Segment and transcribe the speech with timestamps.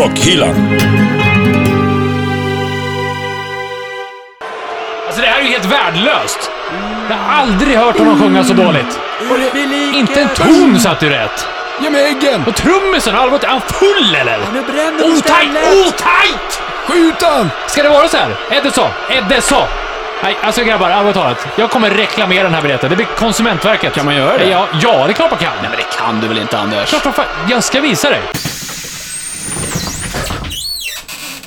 [0.00, 0.78] Rockhyllan.
[5.06, 6.50] Alltså det här är ju helt värdelöst.
[7.08, 9.00] Jag har aldrig hört honom sjunga så dåligt.
[9.94, 11.46] Inte en ton satt ju rätt.
[11.82, 12.44] Ge mig äggen!
[12.46, 14.38] Och trummisen, allvarligt, är han full eller?
[14.52, 15.50] Nu bränner du Otajt,
[15.86, 16.62] otajt!
[16.86, 17.50] Skjut han!
[17.66, 18.36] Ska det vara så här?
[18.50, 18.88] Är det så?
[19.10, 19.64] Är det så?
[20.22, 21.46] Nej, alltså grabbar, allvarligt talat.
[21.56, 22.90] Jag kommer reklamera den här biljetten.
[22.90, 23.94] Det blir Konsumentverket.
[23.94, 24.44] Kan man göra det?
[24.44, 25.52] Ja, ja det är klart man kan.
[25.60, 26.90] Nej men det kan du väl inte Anders?
[26.90, 27.24] Klart fan.
[27.48, 28.20] Jag ska visa dig.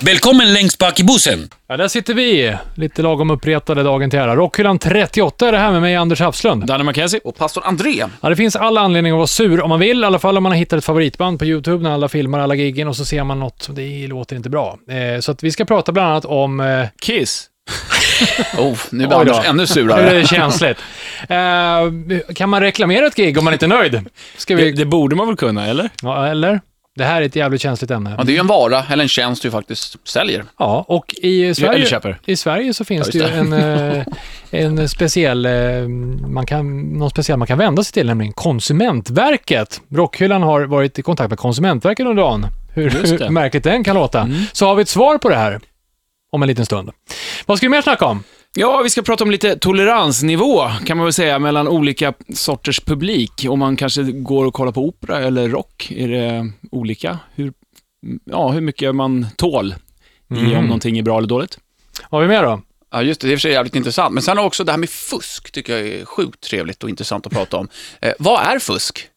[0.05, 1.49] Välkommen längst bak i bussen.
[1.67, 2.55] Ja, där sitter vi.
[2.75, 4.35] Lite lagom uppretade dagen till ära.
[4.35, 6.65] Rockhyllan 38 är det här med mig, Anders Hafslund.
[6.65, 7.19] Danny McKenzie.
[7.23, 8.03] Och pastor André.
[8.21, 10.43] Ja, det finns alla anledningar att vara sur om man vill, i alla fall om
[10.43, 13.23] man har hittat ett favoritband på YouTube när alla filmar alla giggen och så ser
[13.23, 14.77] man något, det låter inte bra.
[14.89, 16.59] Eh, så att vi ska prata bland annat om...
[16.59, 17.49] Eh, Kiss.
[18.57, 19.17] Oh, nu blir.
[19.17, 20.13] Anders ännu nu är surare.
[20.19, 20.77] det känsligt.
[21.29, 24.05] Eh, kan man reklamera ett gig om man inte är nöjd?
[24.37, 24.71] Ska Det, vi...
[24.71, 25.89] det borde man väl kunna, eller?
[26.01, 26.61] Ja, eller?
[26.95, 28.15] Det här är ett jävligt känsligt ämne.
[28.17, 30.43] Ja, det är ju en vara eller en tjänst du faktiskt säljer.
[30.59, 34.05] Ja, och i Sverige, i Sverige så finns Ja, det ju en, eh,
[34.51, 35.87] en speciell, eh,
[36.27, 39.81] man kan, någon speciell man kan vända sig till, nämligen Konsumentverket.
[39.89, 42.47] Rockhyllan har varit i kontakt med Konsumentverket under dagen.
[42.73, 44.21] Hur, hur märkligt den kan låta.
[44.21, 44.43] Mm.
[44.53, 45.59] Så har vi ett svar på det här
[46.31, 46.91] om en liten stund.
[47.45, 48.23] Vad ska vi mer snacka om?
[48.55, 53.45] Ja, vi ska prata om lite toleransnivå, kan man väl säga, mellan olika sorters publik.
[53.49, 57.19] Om man kanske går och kollar på opera eller rock, är det olika?
[57.35, 57.53] Hur,
[58.25, 59.75] ja, hur mycket man tål
[60.31, 60.57] i Mm.
[60.57, 61.59] om någonting är bra eller dåligt.
[62.09, 62.61] Vad har vi mer då?
[62.91, 63.27] Ja, just det.
[63.27, 64.13] Det är för sig jävligt intressant.
[64.13, 67.33] Men sen också det här med fusk tycker jag är sjukt trevligt och intressant att
[67.33, 67.67] prata om.
[68.01, 69.07] Eh, vad är fusk?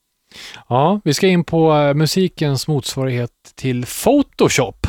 [0.68, 4.86] Ja, vi ska in på eh, musikens motsvarighet till Photoshop.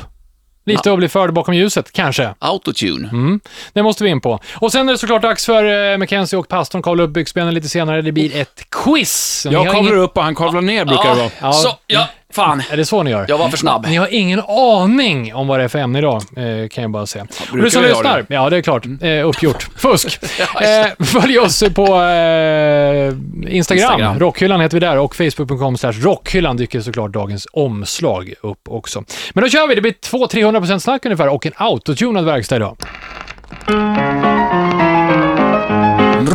[0.67, 2.33] Lite att bli förd bakom ljuset, kanske.
[2.39, 3.09] Autotune.
[3.11, 3.39] Mm,
[3.73, 4.39] det måste vi in på.
[4.55, 7.69] Och sen är det såklart dags för eh, Mackenzie och pastorn kavla upp byxbenen lite
[7.69, 8.01] senare.
[8.01, 9.45] Det blir ett quiz.
[9.49, 11.29] Ni Jag kavlar ingen- upp och han kavlar ner, brukar det vara.
[11.41, 11.53] Ja.
[11.53, 12.07] Så, ja,
[12.38, 12.63] fan.
[12.71, 13.25] Är det så ni gör?
[13.30, 13.85] Jag var för snabb.
[13.89, 17.05] Ni har ingen aning om vad det är för ämne idag, eh, kan jag bara
[17.05, 17.27] säga.
[17.52, 19.69] Och du som lyssnar, ja det är klart, eh, uppgjort.
[19.75, 20.19] Fusk.
[20.39, 23.13] Ja, eh, följ oss på eh,
[23.47, 23.56] Instagram.
[23.56, 24.19] Instagram.
[24.19, 29.03] Rockhyllan heter vi där och facebook.com rockhyllan dyker såklart dagens omslag upp också.
[29.33, 32.78] Men då kör vi, det blir 200-300% snack ungefär och en autotunad verkstad idag.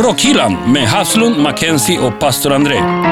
[0.04, 3.11] Rockhyllan med Haslund, Mackenzie och pastor André.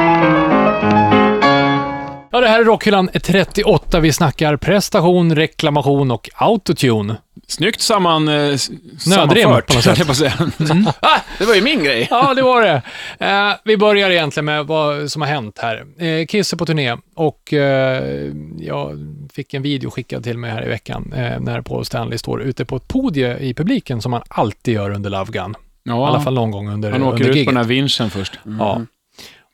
[2.32, 4.00] Ja, det här är Rockhyllan 38.
[4.00, 7.16] Vi snackar prestation, reklamation och autotune.
[7.46, 8.56] Snyggt samman, eh,
[8.98, 10.06] sammanfört, på något sätt.
[10.06, 10.32] på säga.
[11.02, 12.06] Ah, det var ju min grej.
[12.10, 12.82] Ja, det var det.
[13.18, 15.84] Eh, vi börjar egentligen med vad som har hänt här.
[16.04, 18.98] Eh, Kiss är på turné och eh, jag
[19.34, 22.64] fick en video skickad till mig här i veckan eh, när Paul Stanley står ute
[22.64, 25.54] på ett podie i publiken som han alltid gör under Love Gun.
[25.86, 27.47] I alla Ja, fall någon gång under, han åker under ut giget.
[27.47, 28.38] på den här vinschen först.
[28.58, 28.82] Ja.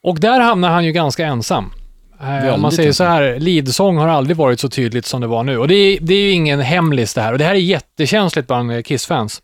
[0.03, 1.73] Och där hamnar han ju ganska ensam.
[2.21, 5.27] Eh, om man Väldigt säger så här, leadsång har aldrig varit så tydligt som det
[5.27, 5.59] var nu.
[5.59, 7.33] Och det är, det är ju ingen hemlis det här.
[7.33, 9.43] Och det här är jättekänsligt bland eh, Kiss-fans.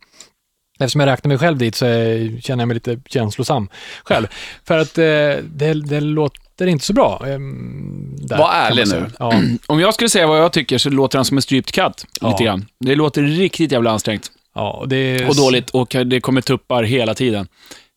[0.81, 3.69] Eftersom jag räknar mig själv dit så eh, känner jag mig lite känslosam
[4.05, 4.27] själv.
[4.65, 5.05] För att eh,
[5.45, 7.23] det, det låter inte så bra.
[7.27, 9.11] ehm, där, Var ärlig nu.
[9.19, 9.33] Ja.
[9.67, 12.29] Om jag skulle säga vad jag tycker så låter han som en strypt katt, Ja.
[12.31, 12.67] lite grann.
[12.81, 17.15] Det låter riktigt jävla ansträngt ja, och är, och dåligt och det kommer tuppar hela
[17.15, 17.49] tiden.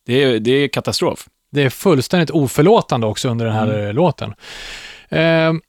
[0.05, 1.27] Det är, det är katastrof.
[1.55, 3.87] Det är fullständigt oförlåtande också under den här Mm.
[3.87, 4.33] eh, låten.
[5.09, 5.61] Ehm,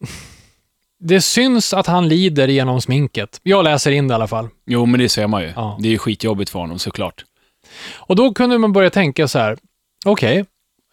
[1.00, 3.40] det syns att han lider genom sminket.
[3.42, 4.48] Jag läser in det i alla fall.
[4.66, 5.52] Jo, men det ser man ju.
[5.56, 5.78] Ja.
[5.80, 7.24] Det är ju skitjobbigt för honom såklart.
[7.94, 9.58] Och då kunde man börja tänka så här,
[10.04, 10.44] okej,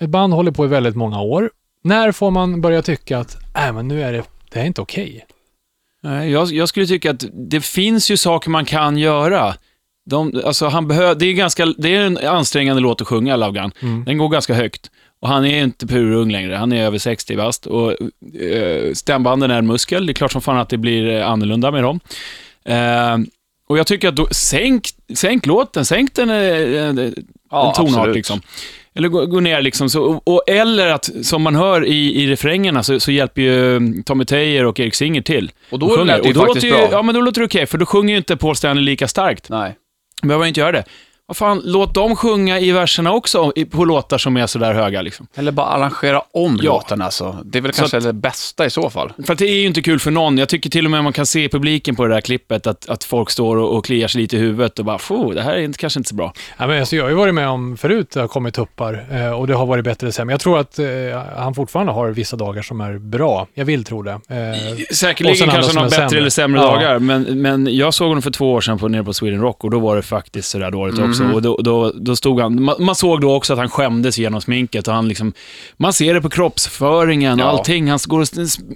[0.02, 1.52] ett band håller på i väldigt många år.
[1.84, 5.26] När får man börja tycka att, äh, men nu är det, det är inte okej?
[6.03, 9.56] Nej, Jag, jag skulle tycka att det finns ju saker man kan göra.
[10.06, 13.72] De, alltså han behöver, det, är ganska, det är en ansträngande låt att sjunga, Love.
[13.81, 14.03] Mm.
[14.06, 14.91] Den går ganska högt.
[15.22, 17.66] Och han är inte purung längre, han är över 60 bast.
[17.66, 17.91] Och
[18.41, 21.72] eh, stämbanden är en muskel, det är klart som fan att det blir eh, annorlunda
[21.72, 22.00] med dem.
[22.66, 23.18] Eh,
[23.69, 27.14] och jag tycker att då, sänk, sänk låten, sänk den eh, eh, en
[27.52, 28.41] Ja, tonart liksom.
[28.96, 29.90] Eller gå, gå ner liksom.
[29.90, 33.75] Så, och, och, eller att, som man hör i, i refrängerna, så, så hjälper ju
[33.75, 35.52] mm, Tommy Taylor och Erik Singer till.
[35.70, 36.90] Och då lät det ju faktiskt låter ju, bra.
[36.91, 39.50] Ja, men då låter det okej, för då sjunger ju inte Paul Stanley lika starkt.
[39.50, 39.76] Nej.
[40.23, 40.84] Behöver inte göra det.
[41.28, 45.28] Vad fan, låt dem sjunga i verserna också, på låtar som är sådär höga liksom.
[45.35, 46.72] Eller bara arrangera om Ja.
[46.73, 47.37] låten alltså.
[47.46, 49.14] Det är väl Så kanske att- det bästa i så fall.
[49.25, 50.37] För att det är ju inte kul för någon.
[50.37, 52.90] Jag tycker till och med man kan se i publiken på det där klippet att,
[52.90, 55.53] att folk står och, och kliar sig lite i huvudet och bara, "Få, det här
[55.53, 56.34] är inte, kanske inte så bra.
[56.58, 59.31] Ja, men alltså, jag har ju varit med om förut, det har kommit tuppar eh,
[59.40, 60.28] och det har varit bättre sen.
[60.28, 60.85] Men jag tror att eh,
[61.37, 63.47] han fortfarande har vissa dagar som är bra.
[63.53, 64.11] Jag vill tro det.
[64.11, 64.17] Eh,
[64.93, 66.17] Säkerligen kanske han har bättre sämre.
[66.17, 66.67] eller sämre Ja.
[66.67, 69.64] dagar, men, men jag såg honom för två år sedan på, nere på Sweden Rock
[69.64, 71.24] och då var det faktiskt sådär dåligt också.
[71.26, 71.36] också.
[71.36, 74.42] Och då, då, då stod han, man, man såg då också att han skämdes genom
[74.42, 74.88] sminket.
[74.88, 75.34] Och han liksom,
[75.78, 77.50] man ser det på kroppsföringen och Ja.
[77.50, 77.90] allting.
[77.90, 78.28] Han går och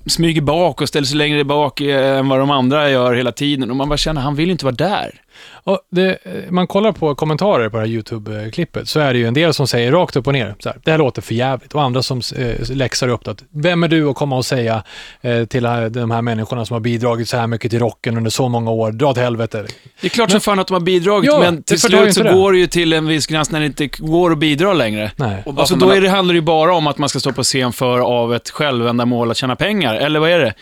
[0.06, 3.69] smyger bak och ställer sig längre bak eh, än vad de andra gör hela tiden.
[3.69, 5.22] Och man bara känner, han vill inte vara där.
[5.63, 6.18] Och det,
[6.50, 9.68] man kollar på kommentarer på det här YouTube-klippet så är det ju en del som
[9.68, 12.22] säger rakt upp och ner, så här, det här låter för jävligt och andra som
[12.38, 13.31] eh, läxar upp det.
[13.31, 14.84] att, Vem är du att komma och säga
[15.22, 18.48] eh, till de här människorna som har bidragit så här mycket till rocken under så
[18.50, 19.66] många år, dra åt helvete.
[20.01, 22.34] Det är klart som fan att de har bidragit, Ja, men till slut så det.
[22.34, 25.12] går det ju till en viss gräns när det inte går att bidra längre.
[25.16, 25.44] Nej.
[25.45, 27.44] Och Alltså då är det, handlar det ju bara om att man ska stå på
[27.44, 30.54] scen för av ett självändamål att tjäna pengar, eller vad är det?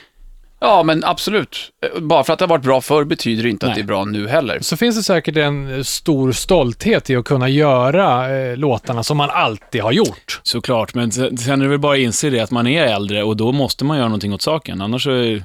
[0.59, 1.57] Ja, men absolut.
[1.95, 3.75] Eh, Bara för att det har varit bra förr betyder det inte att Nej.
[3.75, 4.59] det är bra nu heller.
[4.61, 9.29] Så finns det säkert en stor stolthet i att kunna göra eh, låtarna som man
[9.29, 10.39] alltid har gjort.
[10.43, 13.37] Såklart, men sen är det väl bara att inse det att man är äldre och
[13.37, 15.43] då måste man göra någonting åt saken, annars är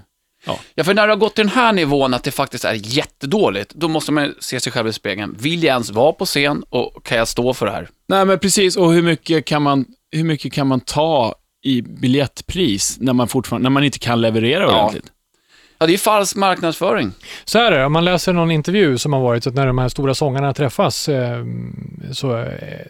[0.74, 3.74] Ja, för när det har gått till den här nivån att det faktiskt är jättedåligt,
[3.74, 5.36] då måste man se sig själv i spegeln.
[5.38, 7.88] Vill jag ens vara på scen och kan jag stå för det här?
[8.08, 8.76] Nej, men precis.
[8.76, 13.62] Och hur mycket kan man, hur mycket kan man ta i biljettpris när man, fortfarande,
[13.62, 14.80] när man inte kan leverera Ja.
[14.82, 15.12] ordentligt?
[15.78, 17.12] Ja, det är falsk marknadsföring.
[17.44, 19.78] Så är det, om man läser någon intervju som har varit, så att när de
[19.78, 21.44] här stora sångarna träffas eh,
[22.12, 22.46] så eh,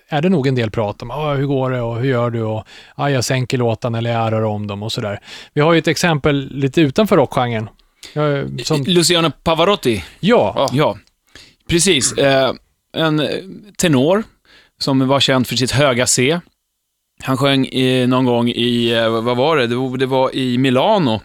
[0.09, 2.43] är det nog en del prat om ah, hur går det och hur gör du
[2.43, 5.21] och ah, jag sänker låtarna eller jag ärar om dem och sådär.
[5.55, 7.69] Vi har ju ett exempel lite utanför rockgenren.
[8.13, 8.23] Ja,
[8.65, 10.97] som, Luciano Pavarotti, ja, ja.
[11.69, 12.13] Precis.
[12.13, 12.53] Eh,
[12.97, 13.27] en eh,
[13.79, 14.23] tenor
[14.79, 16.41] som var känd för sitt höga C.
[17.23, 19.67] Han sjöng i, någon gång i, eh, vad var det?
[19.67, 21.21] Det var, det var i Milano.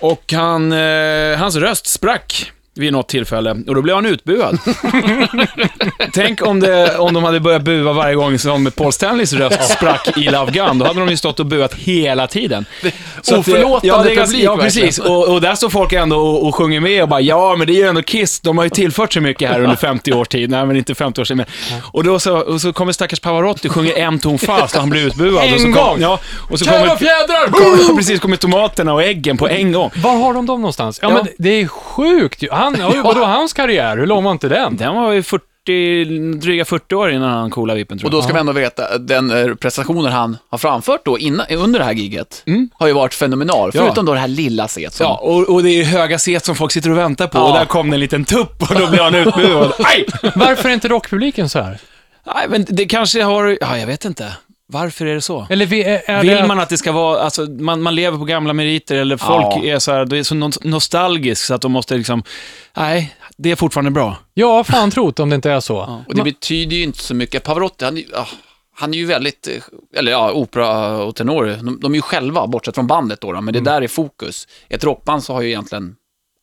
[0.00, 4.58] Och han, eh, hans röst sprack vid något tillfälle och då blev han utbuad.
[6.12, 10.18] Tänk om, det, om de hade börjat bua varje gång som Paul Stanleys röst sprack
[10.18, 10.78] i Love Gun.
[10.78, 12.64] Då hade de ju stått och buat hela tiden.
[13.22, 14.98] Så att det- Oförlåtande ja, det är ganska- publik, Ja, precis.
[14.98, 17.72] Och, och där står folk ändå och, och sjunger med och bara, ja, men det
[17.72, 18.40] är ju ändå Kiss.
[18.40, 20.50] De har ju tillfört så mycket här under 50 års tid.
[20.50, 21.36] Nej, men inte 50 år sedan.
[21.36, 21.46] Men.
[21.82, 24.90] Och då så, och så kommer stackars Pavarotti och sjunger en ton fast och han
[24.90, 25.44] blir utbuad.
[25.44, 26.00] En och så kom, gång!
[26.00, 26.18] Ja,
[26.50, 27.46] och så Kära kommer, fjädrar!
[27.86, 29.90] kom, precis, kommer tomaterna och äggen på en gång.
[29.96, 30.98] Var har de dem någonstans?
[31.02, 31.14] Ja, Ja.
[31.14, 32.48] men det är sjukt ju.
[32.64, 33.02] Han, ja.
[33.04, 33.96] Vadå hans karriär?
[33.96, 34.76] Hur lång var inte den?
[34.76, 36.04] Den var ju 40,
[36.38, 38.18] dryga 40 år innan han coola vippen tror Och jag.
[38.18, 41.84] då ska vi ändå veta, den eh, prestationen han har framfört då innan, under det
[41.84, 42.68] här giget Mm.
[42.74, 43.70] har ju varit fenomenal.
[43.74, 43.82] Ja.
[43.84, 45.04] Förutom då det här lilla set som...
[45.04, 47.42] Ja, och, och det är ju höga set som folk sitter och väntar på Ja.
[47.52, 49.72] och där kom det en liten tupp och då blev han utbuad.
[49.78, 50.06] Aj!
[50.34, 51.78] Varför är inte rockpubliken så här?
[52.34, 54.32] Nej, men det kanske har, ja jag vet inte.
[54.66, 55.46] Varför är det så?
[55.50, 56.46] Eller vi- är, Vill det...
[56.46, 59.64] man att det ska vara, alltså man, man lever på gamla meriter eller folk Ja.
[59.64, 62.22] är så här, det är så no- nostalgiskt så att de måste liksom,
[62.76, 64.16] nej, det är fortfarande bra.
[64.34, 66.02] Ja, fan trott om det inte är så.
[66.08, 67.42] Och det betyder ju inte så mycket.
[67.44, 68.26] Pavarotti, han, är ju- ah,
[68.76, 72.46] han är ju väldigt, eh, eller ja, opera och tenor, de, de är ju själva,
[72.46, 73.72] bortsett från bandet då, då men det Mm.
[73.72, 74.48] där är fokus.
[74.68, 75.94] Ett rockband så har ju egentligen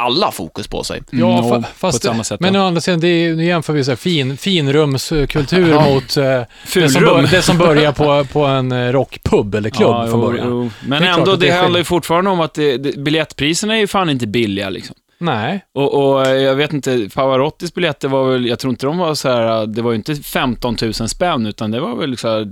[0.01, 1.01] alla fokus på sig.
[1.09, 2.62] Ja, Mm, fa- fast, på samma sätt, men ja.
[2.63, 5.89] å andra sidan, det är, nu jämför vi så här fin, finrumskultur Ja.
[5.89, 6.42] mot eh,
[6.74, 10.19] det, som bör, det som börjar på, på en eh, rockpub eller klubb Ja, från
[10.21, 10.48] jo, början.
[10.50, 10.69] jo.
[10.88, 13.88] Men Det ändå, det, det handlar ju fortfarande om att det, det, biljettpriserna är ju
[13.88, 14.95] fan inte billiga liksom.
[15.18, 19.15] Nej, Och, och jag vet inte, Pavarottis biljetter var väl, jag tror inte de var
[19.15, 22.48] så här, det var ju inte 15 000 spänn, utan det var väl så här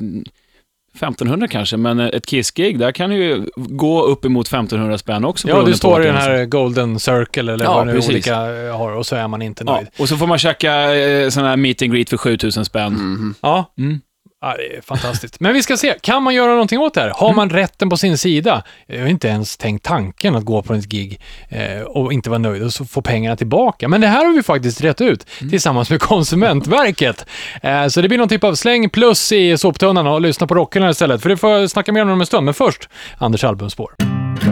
[1.03, 5.47] 1500 kanske, men ett Kiss-gig, där kan ju gå uppemot 1500 spänn också.
[5.49, 8.09] ja du står i den här Golden Circle eller Ja, vad nu precis.
[8.09, 8.33] olika
[8.65, 9.87] eh, har och så är man inte Ja, nöjd.
[9.99, 12.93] och så får man käka eh, sån här meet and greet för 7000 spänn.
[12.93, 13.35] Mhm.
[13.41, 13.73] Ja.
[13.77, 13.99] Mm.
[14.41, 15.39] Ja, det är fantastiskt.
[15.39, 17.09] Men vi ska se, kan man göra någonting åt det här?
[17.15, 18.63] Har man rätten på sin sida?
[18.87, 22.37] Jag har inte ens tänkt tanken att gå på ett gig eh, och inte vara
[22.37, 23.87] nöjd och så få pengarna tillbaka.
[23.87, 27.25] Men det här har vi faktiskt rätt ut tillsammans med Konsumentverket.
[27.61, 30.89] Eh, så det blir någon typ av släng plus i soptunnan och lyssna på rockarna
[30.89, 31.21] istället.
[31.21, 32.45] För det får jag snacka mer om om en stund.
[32.45, 33.93] Men först, Anders albumspår.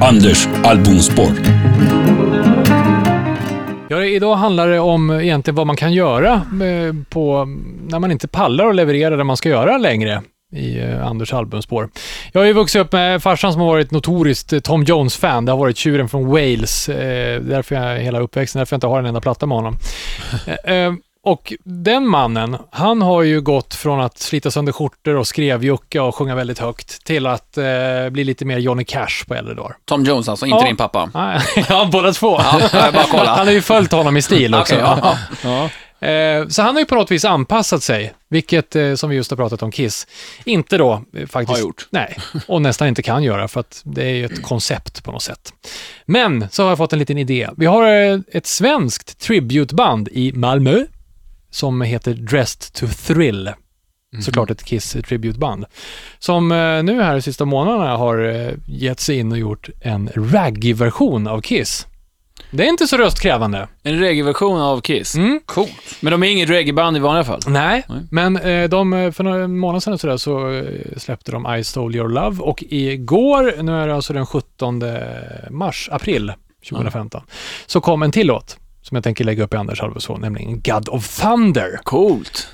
[0.01, 1.31] Anders albumspår.
[3.89, 7.45] Ja, idag handlar det om eh, egentligen vad man kan göra eh, på,
[7.87, 11.89] när man inte pallar att leverera det man ska göra längre i eh, Anders albumspår.
[12.31, 15.45] Jag har ju vuxit upp med farsan som har varit notoriskt Tom Jones-fan.
[15.45, 16.89] Det har varit tjuren från Wales.
[16.89, 19.77] Eh, därför jag hela uppväxten, därför jag inte har en enda platta med honom.
[20.63, 20.93] Eh,
[21.27, 26.15] och den mannen, han har ju gått från att slita sönder skjortor och skrevjucka och
[26.15, 29.75] sjunga väldigt högt till att eh, bli lite mer Johnny Cash på äldre dagar.
[29.85, 30.65] Tom Jones alltså, inte Ja.
[30.67, 31.09] din pappa.
[31.69, 32.39] Ja, båda två.
[32.73, 33.35] Ja, bara kolla.
[33.35, 34.75] Han har ju följt honom i stil också.
[34.75, 35.17] Okej, ja.
[35.43, 35.69] Ja.
[36.07, 39.31] Eh, Så han har ju på något vis anpassat sig, vilket, eh, som vi just
[39.31, 40.07] har pratat om, Kiss,
[40.45, 41.59] inte då eh, faktiskt...
[41.59, 41.87] Har gjort.
[41.89, 42.17] Nej,
[42.47, 45.53] och nästan inte kan göra, för att det är ju ett koncept på något sätt.
[46.05, 47.49] Men så har jag fått en liten idé.
[47.57, 47.85] Vi har
[48.37, 50.85] ett svenskt tributeband i Malmö,
[51.49, 53.51] som heter Dressed to Thrill.
[54.21, 55.65] Såklart ett Kiss tributeband.
[56.19, 60.09] Som eh, nu här de sista månaderna har eh, gett sig in och gjort en
[60.15, 61.87] raggy-version av Kiss.
[62.51, 63.67] Det är inte så röstkrävande.
[63.83, 65.15] En reggae-version av Kiss.
[65.15, 65.39] Mm.
[65.45, 65.71] Coolt.
[65.99, 67.39] Men de är inget reggae-band i vanliga fall.
[67.47, 68.01] Nej, Nej.
[68.11, 70.63] men eh, de, för några månader sedan så, där, så
[70.99, 74.83] släppte de I Stole Your Love och igår, nu är det alltså den 17
[75.49, 76.33] mars, april
[76.69, 77.21] 2015,
[77.65, 80.89] så kom en till låt som jag tänker lägga upp i Anders halvårsson, nämligen God
[80.89, 81.79] of Thunder.
[81.83, 82.47] Coolt.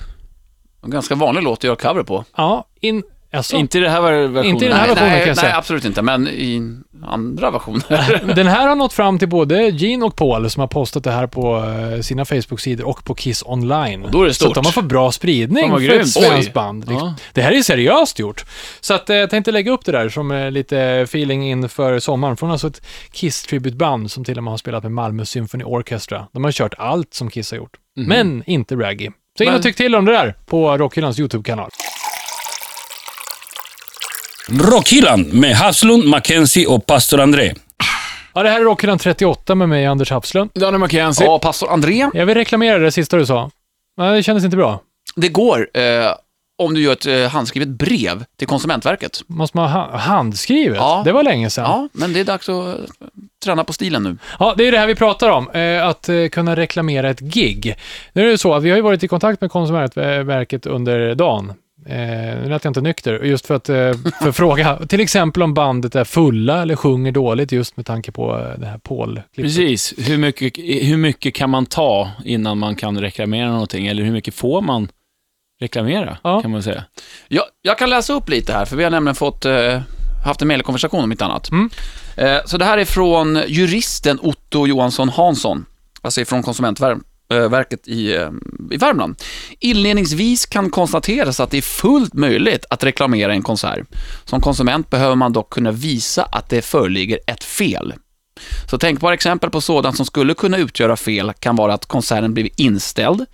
[0.84, 2.26] En ganska vanlig låt att göra cover på.
[2.36, 3.04] Ja, in,
[3.38, 4.46] alltså, Inte i det här versionen.
[4.46, 5.58] Inte i den här nej, versionen nej, kan jag nej, säga.
[5.58, 6.62] absolut inte, men i
[7.06, 8.34] andra versioner.
[8.36, 11.28] Den här har nått fram till både Gene och Paul som har postat det här
[11.28, 14.08] på eh, sina Facebook-sidor och på Kiss online.
[14.12, 14.56] då är det Så att stort.
[14.56, 16.86] de har fått bra spridning för ett svenskt band.
[16.90, 17.16] Ja.
[17.34, 18.46] Det här är seriöst gjort.
[18.82, 22.38] Så att, eh, jag tänkte lägga upp det där som eh, lite feeling inför sommaren.
[22.38, 26.28] Från alltså ett Kiss tributband som till och med har spelat med Malmö Symphony Orchestra.
[26.32, 27.78] De har kört allt som Kiss har gjort.
[27.98, 28.08] Mhm.
[28.08, 29.12] Men inte reggae.
[29.38, 31.70] Så in och tyck till om det där på Rockhyllans YouTube-kanal.
[34.62, 37.54] Rockhyllan med Havslund, Mackenzie och pastor André.
[38.34, 40.50] Ja, det här är Rockhyllan 38 med mig, Anders Hapslund.
[40.54, 41.26] Danny McKenzie.
[41.26, 43.52] Ja, pastor André, Jag vill reklamera det sista du sa.
[43.98, 44.82] Nej, det kändes inte bra.
[45.16, 45.84] det går eh,
[46.58, 49.22] om du gör ett eh, handskrivet brev till Konsumentverket.
[49.28, 50.78] Måste man ha handskrivet?
[50.78, 51.02] Ja.
[51.06, 51.64] Det var länge sedan.
[51.64, 52.74] Ja, men det är dags att eh,
[53.46, 54.18] träna på stilen nu.
[54.40, 57.76] Ja, det är det här vi pratar om, eh, att eh, kunna reklamera ett gig.
[58.14, 61.54] Nu är det så att vi har ju varit i kontakt med Konsumentverket under dagen.
[61.86, 65.54] Eh, nu lät jag inte nykter, just för att eh, för fråga, till exempel om
[65.54, 69.36] bandet är fulla eller sjunger dåligt, just med tanke på eh, det här Paul-klippet.
[69.36, 69.94] Precis.
[69.98, 73.88] Hur mycket, hur mycket kan man ta innan man kan reklamera någonting?
[73.88, 74.88] Eller hur mycket får man
[75.62, 76.42] reklamera, Ja.
[76.42, 76.84] kan man säga.
[77.28, 79.82] Jag, jag kan läsa upp lite här, för vi har nämligen fått, eh,
[80.26, 81.52] haft en mejlkonversation om inte annat.
[81.52, 81.70] Mm.
[82.18, 85.66] Eh, så det här är från juristen Otto Johansson Hansson,
[86.02, 88.30] alltså från Konsumentverket Eh, i, eh,
[88.72, 89.16] i Värmland.
[89.60, 93.88] Inledningsvis kan konstateras att det är fullt möjligt att reklamera en konsert.
[94.26, 97.94] Som konsument behöver man dock kunna visa att det föreligger ett fel.
[98.70, 102.60] Så tänkbara exempel på sådant som skulle kunna utgöra fel kan vara att konserten blivit
[102.60, 103.26] inställd,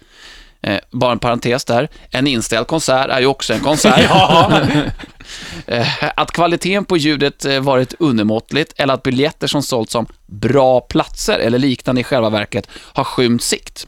[0.61, 1.89] Eh, bara en parentes där.
[2.09, 4.09] En inställd konsert är ju också en konsert.
[5.67, 10.81] eh, att kvaliteten på ljudet eh, varit undermåttligt eller att biljetter som sålts som bra
[10.81, 13.87] platser eller liknande i själva verket har skymt sikt.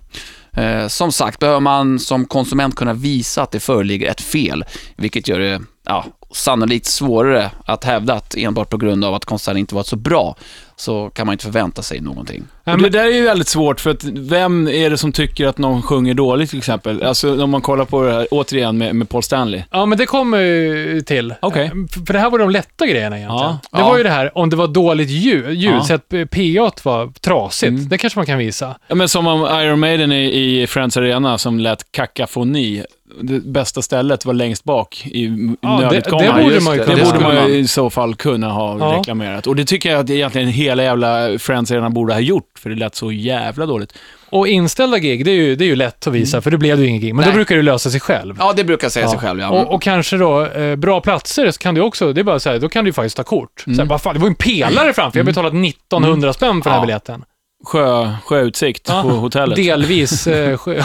[0.53, 5.27] Eh, som sagt behöver man som konsument kunna visa att det föreligger ett fel, vilket
[5.27, 9.75] gör det ja, sannolikt svårare att hävda att enbart på grund av att konserten inte
[9.75, 10.35] varit så bra,
[10.81, 12.43] så kan man inte förvänta sig någonting.
[12.63, 15.47] Nej, men- det där är ju väldigt svårt, för att vem är det som tycker
[15.47, 17.03] att någon sjunger dåligt till exempel?
[17.03, 19.63] Alltså om man kollar på det här, återigen med, med Paul Stanley.
[19.71, 21.33] Ja, men det kommer ju till.
[21.41, 21.65] Okej.
[21.65, 21.71] Eh,
[22.05, 23.43] För det här var de lätta grejerna egentligen.
[23.45, 23.59] Ja.
[23.71, 23.89] Det Ja.
[23.89, 25.83] var ju det här, om det var dåligt ljud, ljud Ja.
[25.83, 27.69] så att eh, PA var trasigt.
[27.69, 27.89] Mm.
[27.89, 28.75] Det kanske man kan visa.
[28.87, 32.83] Ja, men som om Iron Maiden i, i Friends Arena som lät kakafoni.
[33.21, 35.25] Det bästa stället var längst bak i
[35.61, 36.35] Ja, det- nödutgången.
[36.37, 38.97] det borde man ju kunna Det borde man i så fall kunna ha Ja.
[38.99, 39.47] reklamerat.
[39.47, 42.75] Och det tycker jag att egentligen hela jävla Friends Arena borde ha gjort, för det
[42.75, 43.93] lät så jävla dåligt.
[44.29, 46.79] Och inställda gig, det är ju, det är ju lätt att visa, för det blev
[46.79, 47.15] ju ingen gig.
[47.15, 47.35] Men då Nej.
[47.35, 48.35] brukar det lösa sig själv.
[48.39, 49.49] Ja, det brukar säga sig själv, ja.
[49.49, 52.49] Och, och kanske då, eh, bra platser så kan du också, det är bara så
[52.49, 53.63] här, då kan du ju faktiskt ta kort.
[53.65, 56.61] Så här, vad fan, det var ju en pelare framför, jag har betalat 1900 spänn
[56.61, 56.85] för den här Ja.
[56.85, 57.23] biljetten.
[57.65, 59.01] Sjö, sjöutsikt Ja.
[59.03, 59.55] på hotellet.
[59.55, 60.27] Delvis.
[60.27, 60.83] Eh, sjö-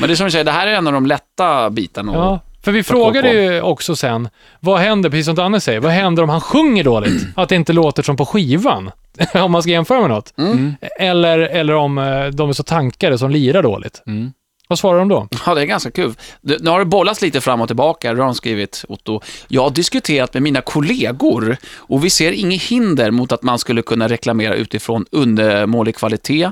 [0.00, 2.12] Men det är som du säger, det här är en av de lätta bitarna.
[2.14, 4.28] ja, för vi frågade ju också sen,
[4.60, 7.26] vad händer, precis som Danne säger, vad händer om han sjunger dåligt?
[7.36, 8.90] Att det inte låter som på skivan?
[9.34, 10.34] om man ska jämföra med något.
[10.38, 10.74] Mm.
[10.98, 14.02] Eller, eller om eh, de är så tankade som lirar dåligt.
[14.06, 14.32] Mm.
[14.68, 15.28] Vad svarar de då?
[15.46, 16.14] Ja, det är ganska kul.
[16.40, 19.20] Det- Nu har det bollats lite fram och tillbaka, då har de skrivit, Otto.
[19.48, 23.82] Jag har diskuterat med mina kollegor och vi ser inget hinder mot att man skulle
[23.82, 26.50] kunna reklamera utifrån undermålig kvalitet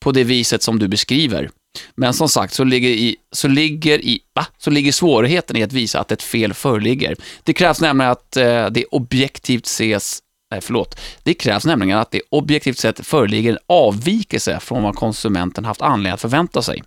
[0.00, 1.50] på det viset som du beskriver.
[1.94, 4.46] Men som sagt, så ligger, i, så, ligger i, va?
[4.58, 7.16] så ligger svårigheten i att visa att ett fel föreligger.
[7.42, 10.18] Det krävs nämligen att eh, det objektivt ses
[10.50, 11.00] Nej, förlåt.
[11.22, 16.12] Det krävs nämligen att det objektivt sett föreligger en avvikelse från vad konsumenten haft anledning
[16.12, 16.82] att förvänta sig.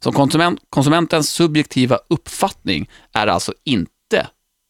[0.00, 3.88] Så konsument, konsumentens subjektiva uppfattning är alltså inte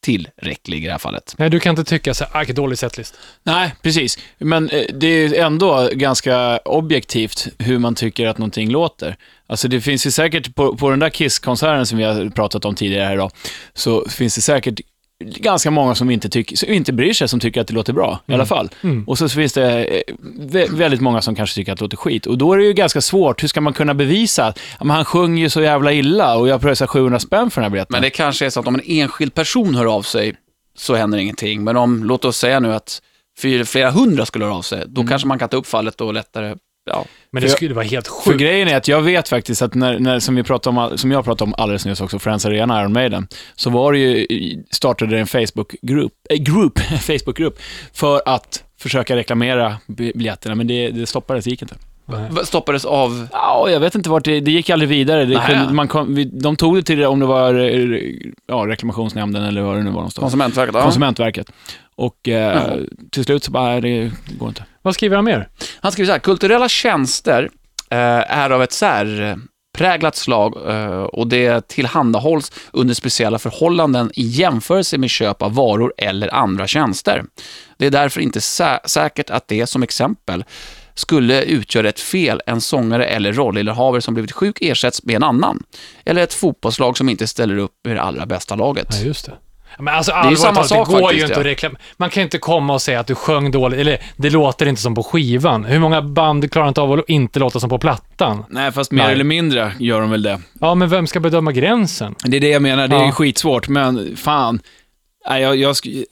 [0.05, 1.35] tillräcklig i det här fallet.
[1.39, 3.15] Nej, du kan inte tycka så här, "Ah, dålig setlist.
[3.43, 4.19] Nej, precis.
[4.39, 9.17] Men eh, det är ändå ganska objektivt hur man tycker att någonting låter.
[9.47, 12.75] Alltså det finns ju säkert, på, på den där Kiss-konserten som vi har pratat om
[12.75, 13.31] tidigare här idag,
[13.75, 14.81] så finns det säkert
[15.25, 18.21] ganska många som inte, tycker, som inte bryr sig, som tycker att det låter bra
[18.27, 18.69] i alla fall.
[18.83, 19.05] Mm.
[19.09, 20.03] Och så finns det eh,
[20.39, 22.27] vä- väldigt många som kanske tycker att det låter skit.
[22.27, 25.43] Och då är det ju ganska svårt, hur ska man kunna bevisa att han sjunger
[25.43, 27.93] ju så jävla illa och jag pröjsar 700 spänn för den här biljetten?
[27.95, 30.35] Men det kanske är så att om en enskild person hör av sig
[30.77, 31.65] så händer ingenting.
[31.65, 33.03] Men om, låt oss säga nu att
[33.67, 36.57] flera hundra skulle höra av sig, då kanske man kan ta upp fallet och lättare
[36.91, 37.05] ja.
[37.31, 38.41] Men det För- skulle vara helt För sjukt.
[38.41, 41.25] grejen är att jag vet faktiskt att när, när som, vi pratade om, som jag
[41.25, 44.27] pratade om alldeles nyss också, Friends Arena, Iron Maiden, så var det ju,
[44.71, 47.59] startade en Facebookgrupp, äh, group, Facebookgrupp
[47.93, 51.75] för att försöka reklamera bi- biljetterna, men det, det stoppades, det gick inte.
[52.07, 52.31] Nej.
[52.47, 53.27] Stoppades av...
[53.33, 55.25] Ja, jag vet inte vart det, det gick aldrig vidare.
[55.25, 58.01] Det kunde, man kom, vi, de tog det till, om det var eh,
[58.49, 60.23] ja, reklamationsnämnden eller vad det nu var någonstans.
[60.23, 60.75] Konsumentverket.
[60.75, 60.83] Ja.
[60.83, 61.53] Konsumentverket.
[61.97, 62.77] Och eh, Jaha.
[63.11, 64.65] till slut så bara, nej, det går inte.
[64.83, 65.49] Vad skriver han mer?
[65.81, 67.51] Han skriver så här, kulturella tjänster
[67.91, 67.99] eh,
[68.39, 75.11] är av ett särpräglat slag eh, och det tillhandahålls under speciella förhållanden i jämförelse med
[75.11, 77.25] köp av varor eller andra tjänster.
[77.79, 80.45] Det är därför inte sä- säkert att det som exempel
[80.95, 85.63] skulle utgöra ett fel en sångare eller rollinnehavare som blivit sjuk ersätts med en annan.
[86.05, 88.87] Eller ett fotbollslag som inte ställer upp med det allra bästa laget.
[89.01, 89.33] Ja, just det.
[89.79, 91.41] Men alltså, är ju samma talat, sak det går faktiskt, ju inte ja.
[91.41, 91.77] att reklam...
[91.97, 94.83] Man kan ju inte komma och säga att du sjöng dåligt, eller det låter inte
[94.83, 95.65] som på skivan.
[95.65, 98.45] Hur många band klarar inte av att inte låta som på plattan?
[98.49, 99.13] Nej, fast mer Nej.
[99.13, 100.41] eller mindre gör de väl det.
[100.61, 102.15] Ja, men vem ska bedöma gränsen?
[102.25, 103.07] Det är det jag menar, det är Ja.
[103.07, 104.61] ju skitsvårt, men fan.
[105.29, 106.05] Nej, jag, jag, sk-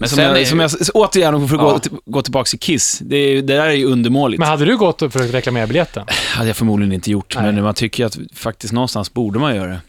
[0.00, 1.90] Men som, jag, är- som jag, återigen, för att Ja.
[1.90, 4.38] gå, gå tillbaka till Kiss, det, är, det där är ju undermåligt.
[4.38, 6.06] Men hade du gått och försökt reklamera biljetten?
[6.34, 7.52] hade jag förmodligen inte gjort, Nej.
[7.52, 9.80] men man tycker att faktiskt någonstans borde man göra det.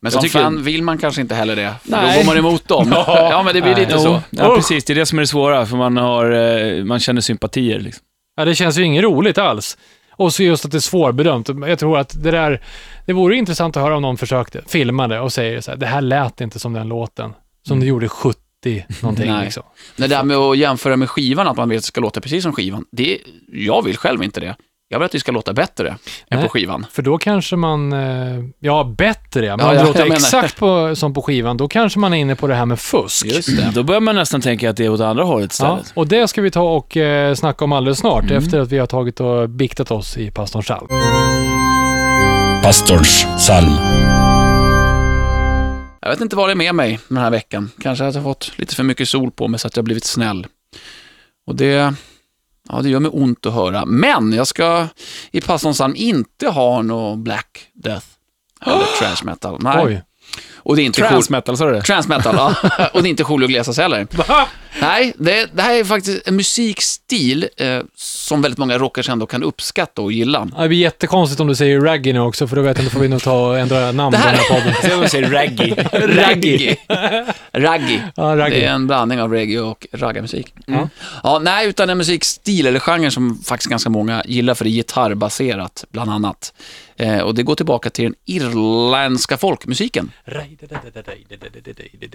[0.00, 2.18] Men som tycker- fan vill man kanske inte heller det, för då Nej.
[2.18, 2.88] går man emot dem.
[2.94, 3.28] Ja.
[3.30, 3.80] ja, men det blir Nej.
[3.80, 4.22] lite Jo, så.
[4.30, 4.56] Ja, Usch.
[4.56, 4.84] precis.
[4.84, 7.80] Det är det som är det svåra, för man, har, eh, man känner sympatier.
[7.80, 8.04] Liksom.
[8.36, 9.78] Ja, det känns ju inget roligt alls.
[10.12, 11.48] Och så just att det är svårbedömt.
[11.68, 12.62] Jag tror att det där,
[13.06, 16.00] det vore intressant att höra om någon försökte, filmade och säger så här, det här
[16.00, 17.32] lät inte som den låten.
[17.68, 18.38] Som det gjorde 70
[19.02, 19.44] någonting Nej.
[19.44, 19.62] liksom.
[19.96, 22.42] Det där med att jämföra med skivan, att man vill att det ska låta precis
[22.42, 23.18] som skivan, det,
[23.52, 24.56] jag vill själv inte det.
[24.90, 25.96] Jag vill att det ska låta bättre än
[26.30, 26.42] Nej.
[26.42, 26.86] på skivan.
[26.92, 30.56] För då kanske man, eh, ja bättre ja, men Ja, om det ja, låter exakt
[30.58, 33.26] på, som på skivan, då kanske man är inne på det här med fusk.
[33.26, 33.70] Just det.
[33.74, 35.92] Då börjar man nästan tänka att det är åt andra hållet Ja, istället.
[35.96, 38.36] och det ska vi ta och eh, snacka om alldeles snart, Mm.
[38.36, 40.86] efter att vi har tagit och biktat oss i pastorns psalm.
[42.62, 43.72] Pastorns psalm.
[46.00, 47.70] Jag vet inte vad det är med mig den här veckan.
[47.82, 49.84] Kanske att jag har fått lite för mycket sol på mig så att jag har
[49.84, 50.46] blivit snäll.
[51.46, 51.94] Och det,
[52.68, 53.86] ja, det gör mig ont att höra.
[53.86, 54.86] Men jag ska
[55.30, 58.06] i pastorns psalm inte ha någon Black Death
[58.66, 59.58] eller trash metal.
[59.60, 59.84] Nej.
[59.86, 60.02] Oj.
[60.68, 61.82] Och det är inte Trans metal, sa du det?
[61.82, 62.54] Transmetal, ja.
[62.92, 64.06] Och det är inte Julio Iglesias heller.
[64.80, 69.42] Nej, det, det här är faktiskt en musikstil eh, som väldigt många rockers ändå kan
[69.42, 70.48] uppskatta och gilla.
[70.56, 72.94] Ja, Det blir jättekonstigt om du säger raggy nu också, för då vet jag inte,
[72.94, 74.74] får vi nog ta och ändra namn Det på här- den här podden.
[74.82, 75.74] Se om du säger raggy.
[75.92, 76.76] Raggy.
[77.52, 77.98] Raggy.
[78.16, 78.54] Ja, raggy.
[78.60, 80.54] Det är en blandning av reggae och raggarmusik.
[80.66, 80.88] Mm.
[81.22, 84.72] Ja, nej, utan en musikstil eller genre som faktiskt ganska många gillar för det är
[84.72, 86.52] gitarrbaserat, bland annat.
[86.96, 90.10] Eh, och det går tillbaka till den irländska folkmusiken.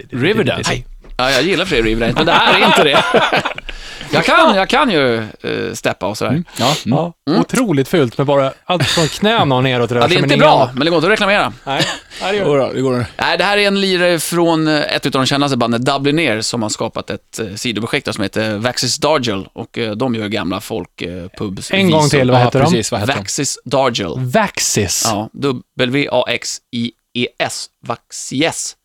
[0.10, 0.72] Riverdance.
[0.72, 0.86] Nej.
[1.18, 3.04] Ja, jag gillar Fredrik Riverdance, men det här är inte det.
[4.12, 6.44] jag, kan, jag kan ju uh, steppa och sådär.
[6.60, 6.76] Ja.
[6.86, 6.98] Mm.
[6.98, 10.38] Ja, otroligt fult med bara allt från knäna och neråt Ja, det är men inte
[10.38, 11.54] bra, men det går inte att reklamera.
[11.66, 11.84] Nej,
[12.22, 12.82] det gör Jo det.
[12.82, 13.06] går.
[13.22, 16.62] Nej, det här är en lirare från eh, ett av de kändaste banden, Dubliner, som
[16.62, 19.48] har skapat ett eh, sidoprojekt som heter Vaxis Dargel.
[19.54, 21.72] Och de gör gamla folkpubs.
[21.72, 22.66] En gång till, vad Ja, heter de?
[22.66, 22.92] precis.
[22.92, 23.20] Vad heter de?
[23.20, 24.14] Vaxis Dargel.
[24.18, 25.04] Vaxis.
[25.06, 25.30] Ja,
[27.14, 27.70] W-A-X-I-E-S.
[27.86, 28.76] Vaxies.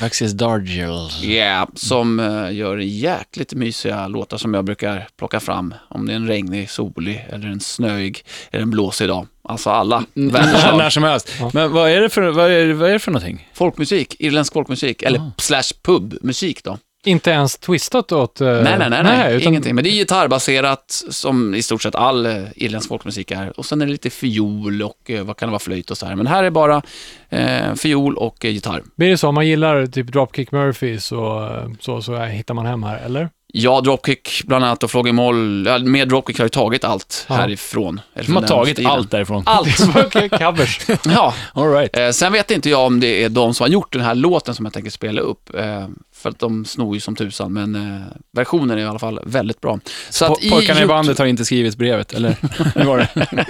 [0.00, 1.08] Maxis Dargel.
[1.22, 5.74] Yeah, som eh, gör jäkligt mysiga låtar som jag brukar plocka fram.
[5.88, 9.26] Om det är en regnig, solig, eller en snöig, eller en blåsig dag.
[9.48, 10.78] Alltså alla När, väderslag.
[10.78, 11.32] när som helst.
[11.52, 13.48] Men vad är det för, vad är, vad är det för någonting?
[13.54, 16.78] Folkmusik, irländsk folkmusik, eller slash pubmusik då.
[17.06, 18.40] Inte ens twistat åt...
[18.40, 19.74] eh, Nej, nej, nej, nej, utan- ingenting.
[19.74, 23.58] Men det är gitarrbaserat som i stort sett all eh, irländsk folkmusik är.
[23.58, 26.06] Och sen är det lite fiol och eh, vad kan det vara, flöjt och så
[26.06, 26.14] här.
[26.14, 26.82] Men här är bara
[27.28, 28.82] eh, fiol och eh, gitarr.
[28.96, 32.82] Blir det så om man gillar typ Dropkick Murphys så, så, så hittar man hem
[32.82, 33.28] här, eller?
[33.58, 35.68] Ja, Dropkick bland annat och Flogging Moll.
[35.84, 37.34] Med Dropkick har ju tagit allt Ja.
[37.34, 38.00] härifrån.
[38.26, 38.92] De har tagit stilen.
[38.92, 39.42] allt därifrån.
[39.46, 39.78] Allt!
[40.38, 40.80] Covers.
[41.04, 41.34] ja.
[41.54, 41.96] All right.
[41.96, 44.54] Eh, sen vet inte jag om det är de som har gjort den här låten
[44.54, 45.54] som jag tänker spela upp.
[45.54, 48.00] Eh, för att de snor ju som tusan, men eh,
[48.32, 49.78] versionen är i alla fall väldigt bra.
[50.10, 52.36] Så att Po- Pojkarna i bandet har inte skrivit brevet, eller?
[52.74, 53.46] Hur var det?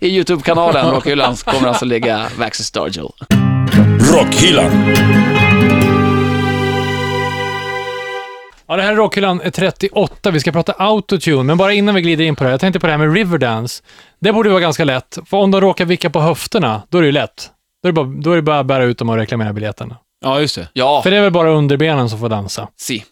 [0.06, 3.08] i YouTube-kanalen Rockhyllan kommer alltså ligga Vaxis Stargel.
[4.12, 4.94] Rockhyllan.
[8.66, 10.30] Ja, det här är Rockhyllan 38.
[10.30, 12.52] Vi ska prata autotune, men bara innan vi glider in på det här.
[12.52, 13.82] Jag tänkte på det här med Riverdance.
[14.20, 17.06] Det borde vara ganska lätt, för om de råkar vicka på höfterna, då är det
[17.06, 17.50] ju lätt.
[17.82, 19.96] Då är det bara, då är det bara att bära ut dem och reklamera biljetterna.
[20.20, 20.68] Ja, just det.
[20.72, 22.68] Ja, För det är väl bara underbenen som får dansa.
[22.76, 23.04] si.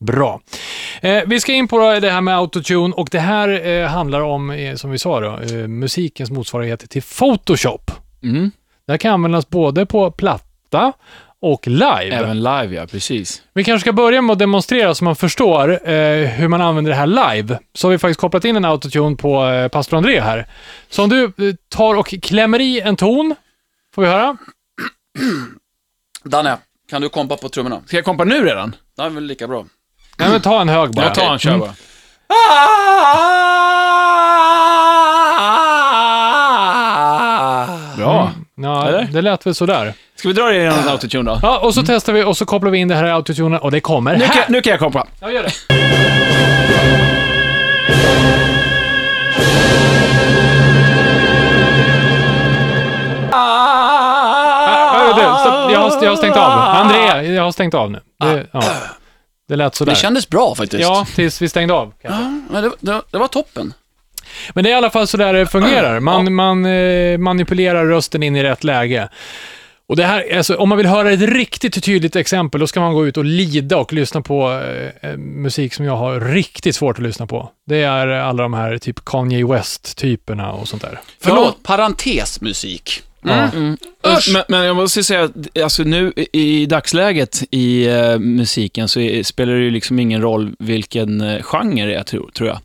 [0.00, 0.40] Bra.
[1.00, 4.50] Eh, vi ska in på det här med autotune och det här eh, handlar om,
[4.50, 7.90] eh, som vi sa då, eh, musikens motsvarighet till Photoshop.
[8.22, 8.50] Mm.
[8.86, 10.92] Det här kan användas både på platta
[11.42, 12.10] och live.
[12.14, 12.86] Även live, ja.
[12.86, 13.42] Precis.
[13.54, 16.96] Vi kanske ska börja med att demonstrera så man förstår eh, hur man använder det
[16.96, 17.58] här live.
[17.74, 20.46] Så har vi faktiskt kopplat in en autotune på eh, pastor André här.
[20.90, 23.34] Så om du eh, tar och klämmer i en ton,
[23.94, 24.36] får vi höra?
[26.28, 26.56] Danne,
[26.90, 27.80] kan du kompa på trummorna?
[27.86, 28.76] Ska jag kompa nu redan?
[28.96, 29.64] Det är väl lika bra.
[30.18, 31.06] Nej, men ta en hög bara.
[31.06, 31.60] Jag tar en, kör Mm.
[31.60, 31.74] bara.
[37.96, 38.30] Bra.
[38.54, 39.02] Ja, Eller?
[39.12, 39.94] det lät väl sådär.
[40.16, 41.38] Ska vi dra det i en autotune då?
[41.42, 43.70] Ja, och så testar vi och så kopplar vi in det här i autotunen och
[43.70, 44.34] det kommer Nu här.
[44.34, 45.06] kan, nu kan jag kompa.
[45.20, 45.52] Ja, gör det.
[55.96, 56.50] Har, jag har stängt av.
[56.50, 58.00] André, jag har stängt av nu.
[58.20, 58.62] Det, ja.
[59.48, 59.92] det lät sådär.
[59.92, 60.82] Det kändes bra faktiskt.
[60.82, 61.92] Ja, tills vi stängde av.
[62.00, 62.18] Ja,
[62.50, 63.74] men det, det, det var toppen.
[64.54, 66.00] Men det är i alla fall så där det fungerar.
[66.00, 69.08] Man, man eh, manipulerar rösten in i rätt läge.
[69.88, 72.94] Och det här, alltså, om man vill höra ett riktigt tydligt exempel, då ska man
[72.94, 76.98] gå ut och lida och lyssna på eh, eh, musik som jag har riktigt svårt
[76.98, 77.50] att lyssna på.
[77.66, 81.00] Det är alla de här typ Kanye West-typerna och sånt där.
[81.20, 83.02] Förlåt, parentesmusik.
[83.02, 83.05] Ja.
[83.28, 83.76] Mm.
[84.06, 84.30] Usch!
[84.32, 89.22] Men, men jag måste säga att alltså nu i dagsläget i eh, musiken så är,
[89.22, 92.58] spelar det ju liksom ingen roll vilken uh, genre det är, tror, tror jag.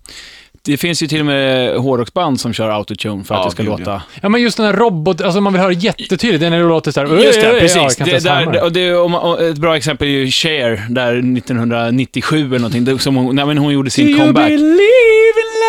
[0.64, 3.64] Det finns ju till och med hårdrocksband som kör autotune för att Ja, det ska
[3.64, 4.02] gud, låta...
[4.22, 6.68] Ja, men just den här robot, alltså man vill höra jättetydligt, det är när det
[6.68, 7.08] låter så här.
[7.24, 7.96] Just det, Ja, precis.
[7.96, 12.38] kan det, där, och det, man- och ett bra exempel är ju Cher, där 1997
[12.46, 14.50] eller någonting, som hon, nej, men hon gjorde sin comeback.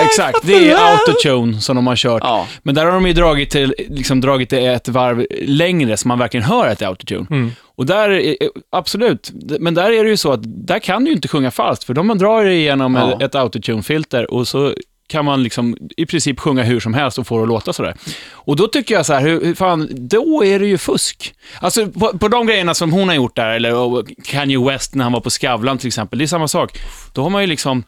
[0.05, 2.23] Exakt, det är autotune som de har kört.
[2.25, 2.47] Ja.
[2.63, 6.19] Men där har de ju dragit, till, liksom dragit det ett varv längre, så man
[6.19, 7.27] verkligen hör att det är autotune.
[7.31, 7.51] Mm.
[7.77, 8.37] Och där, är-
[8.73, 11.85] absolut, men där är det ju så att där kan du ju inte sjunga falskt,
[11.85, 13.25] för de drar det igenom Ja.
[13.25, 14.75] ett autotune-filter och så
[15.09, 17.95] kan man liksom i princip sjunga hur som helst och få det att låta sådär.
[18.33, 21.35] Och då tycker jag så här, hur, hur fan, då är det ju fusk.
[21.61, 25.05] Alltså på, på de grejerna som hon har gjort där, eller och Kanye West när
[25.05, 26.79] han var på Skavlan till exempel, det är samma sak.
[27.13, 27.85] Då har man ju liksom,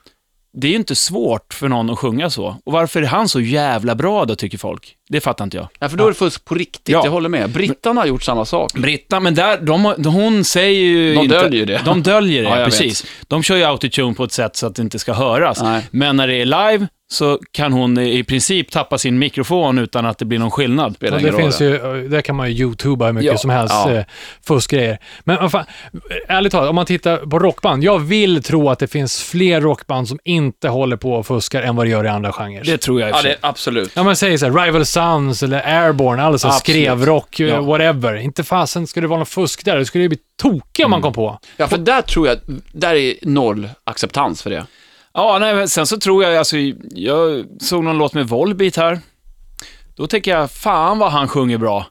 [0.57, 2.57] det är ju inte svårt för någon att sjunga så.
[2.65, 4.97] Och varför är han så jävla bra då, tycker folk?
[5.09, 5.69] Det fattar inte jag.
[5.79, 7.01] ja, för då är det fusk på riktigt, Ja.
[7.05, 7.51] jag håller med.
[7.51, 8.73] Brittarna har gjort samma sak.
[8.73, 11.41] Britta, men där, de, hon säger ju De inte...
[11.41, 11.81] döljer det.
[11.85, 13.05] De döljer det, Ja, precis.
[13.29, 15.63] De kör ju autotune på ett sätt så att det inte ska höras.
[15.63, 15.83] Nej.
[15.91, 20.19] Men när det är live så kan hon i princip tappa sin mikrofon utan att
[20.19, 20.97] det blir någon skillnad.
[21.01, 23.93] Ingen det finns ju, där kan man ju youtuba hur mycket Ja, som helst, ja.
[23.93, 24.05] eh,
[24.47, 24.99] fuskgrejer.
[25.25, 25.65] Men fan,
[26.29, 30.09] ärligt talat, om man tittar på rockband, jag vill tro att det finns fler rockband
[30.09, 32.65] som inte håller på och fuskar än vad det gör i andra genrer.
[32.65, 33.93] Det tror jag i Ja, det absolut.
[33.97, 36.83] Ja, man säger så här, Rival Sons eller Airborne, alla så här Absolut.
[36.85, 37.61] skrevrock, eh, Ja.
[37.61, 38.15] whatever.
[38.17, 41.03] Inte fasen ska det vara någon fusk där, det skulle ju bli tokiga om man
[41.03, 41.39] kom på.
[41.57, 42.39] Ja, för där tror jag,
[42.73, 44.67] där är noll acceptans för det.
[45.15, 46.57] Ja, nej, men sen så tror jag, alltså,
[46.91, 48.99] jag såg någon låt med Volbeat här.
[49.97, 51.87] Då tänker jag, fan vad han sjunger bra.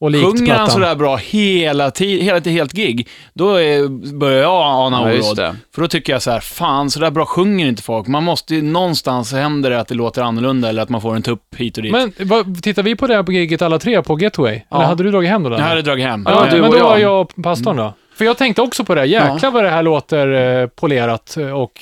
[0.00, 0.70] Och likt Sjunger han plattan.
[0.70, 5.26] sådär bra hela tiden, hela ett helt gig, då är, börjar jag ana Ja, just
[5.28, 5.36] oråd.
[5.36, 5.56] det.
[5.74, 8.06] För då tycker jag så här, fan sådär bra sjunger inte folk.
[8.06, 11.22] Man måste ju, någonstans händer det att det låter annorlunda eller att man får en
[11.22, 11.92] tupp hit och dit.
[11.92, 14.62] Men vad, tittar vi på det här på giget alla tre på Getaway?
[14.68, 14.76] Ja.
[14.76, 15.50] Eller hade du dragit hem då?
[15.50, 16.26] jag hade dragit hem.
[16.28, 17.20] Ja, du men och då var jag.
[17.20, 17.94] och pastorn då.
[18.16, 19.06] För jag tänkte också på det, här.
[19.06, 21.72] jäklar vad det här låter eh, polerat eh, och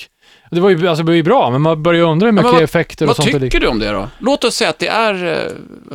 [0.50, 2.52] det var ju, alltså det var ju bra, men man börjar ju undra hur mycket
[2.52, 4.09] vad- effekter och Vad sånt det tycker du om det då?
[4.18, 5.46] Låt oss säga att det är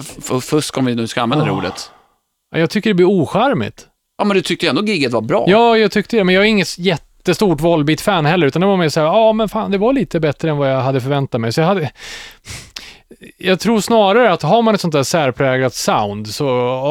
[0.01, 1.55] eh, fusk, om vi nu ska använda det Ah.
[1.55, 1.91] ordet.
[2.51, 3.87] Ja, Jag tycker det blir ocharmigt.
[4.17, 5.45] Ja, men du tyckte ändå giget var bra.
[5.47, 8.89] Ja, jag tyckte det, men jag är inget jättestort Volbeat-fan heller, utan det var mer
[8.89, 11.53] så här, ja men fan, det var lite bättre än vad jag hade förväntat mig.
[11.53, 11.91] Så jag hade...
[13.37, 16.47] Jag tror snarare att har man ett sånt där särpräglat sound, så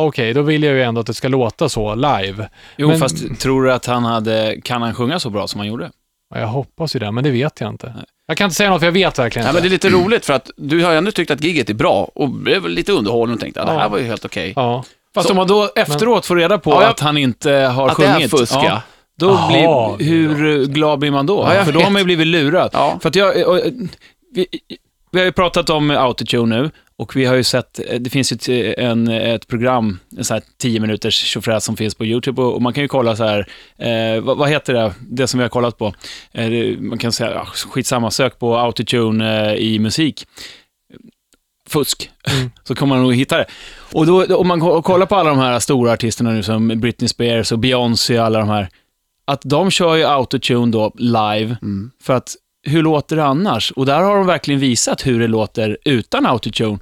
[0.07, 2.49] okej, då vill jag ju ändå att det ska låta så live.
[2.77, 5.69] Jo, Men- fast tror du att han hade, kan han sjunga så bra som han
[5.69, 5.91] gjorde?
[6.35, 7.95] Ja, Jag hoppas ju det, men det vet jag inte.
[8.27, 9.69] Jag kan inte säga något, för jag vet verkligen Nej, men inte.
[9.87, 12.11] det är lite roligt för att du har ju ändå tyckt att giget är bra
[12.15, 13.89] och blev lite underhållen och tänkte att det här Ja.
[13.89, 14.53] var ju helt okej.
[14.57, 14.85] Ja.
[15.15, 17.89] Fast Så- om man då efteråt får reda på Ja, jag- att han inte har
[17.89, 18.31] Att det är sjungit.
[18.31, 18.83] fusk, ja.
[19.19, 19.97] Då Jaha.
[19.97, 21.49] blir, hur glad blir man då?
[21.55, 22.71] Ja, För då har man ju blivit lurad.
[22.73, 22.99] Ja.
[23.03, 23.61] För att jag, och, och,
[24.35, 24.47] vi,
[25.13, 28.37] vi har ju pratat om autotune nu och vi har ju sett, det finns ju
[28.71, 32.55] ett, en, ett program, en sån här 10 minuters tjofräs som finns på YouTube och,
[32.55, 33.47] och man kan ju kolla så här,
[33.79, 35.95] eh, vad, vad heter det, det som vi har kollat på?
[36.33, 40.27] Eh, man kan säga, ja, skitsamma, sök på autotune eh, i musik.
[41.69, 42.51] Fusk, Mm.
[42.65, 43.45] så kommer man nog hitta det.
[43.93, 47.09] Och då, om man ko- kollar på alla de här stora artisterna nu som Britney
[47.09, 48.69] Spears och Beyoncé och alla de här,
[49.25, 51.91] att de kör ju autotune då live, Mm.
[52.03, 52.35] för att
[52.71, 53.71] hur låter det annars?
[53.71, 56.79] Och där har de verkligen visat hur det låter utan autotune.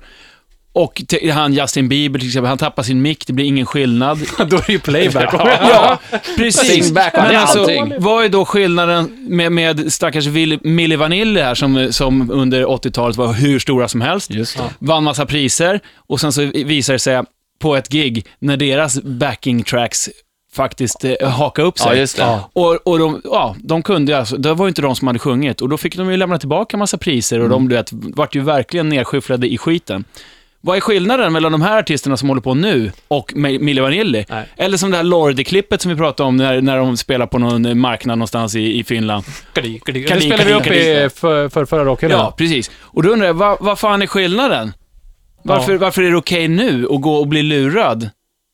[0.73, 4.19] Och han Justin Bieber till exempel, han tappar sin mick, det blir ingen skillnad.
[4.39, 5.35] Då är det ju playback.
[5.61, 5.99] Ja,
[6.37, 6.93] precis.
[6.93, 7.67] Men alltså,
[7.99, 13.17] vad är då skillnaden med, med stackars Will- Milli Vanilli här som, som under 80-talet
[13.17, 14.31] var hur stora som helst?
[14.79, 17.23] Vann massa priser och sen så visar det sig
[17.61, 20.11] på ett gig när deras backing tracks
[20.59, 21.93] faktiskt eh, haka upp sig.
[21.93, 22.23] Ja, just det.
[22.23, 22.51] Ja.
[22.53, 25.19] Och, och de, ja, de kunde ju alltså, det var ju inte de som hade
[25.19, 28.35] sjungit och då fick de ju lämna tillbaka massa priser och de du vet, vart
[28.35, 30.05] ju verkligen nedskyfflade i skiten.
[30.61, 34.25] Vad är skillnaden mellan de här artisterna som håller på nu och Mi- Milli Vanilli?
[34.29, 34.45] Nej.
[34.57, 37.79] Eller som det här Lordi-klippet som vi pratade om när, när de spelar på någon
[37.79, 39.25] marknad någonstans i, i Finland.
[39.53, 40.01] Kadi, kadi.
[40.03, 42.19] Det Kadi, spelade vi kadi, upp i för, för förra rockhyllan.
[42.19, 42.71] Ja, precis.
[42.81, 44.73] Och då undrar jag, vad, vad fan är skillnaden?
[45.43, 48.11] Varför, varför är det okej nu att gå och bli lurad?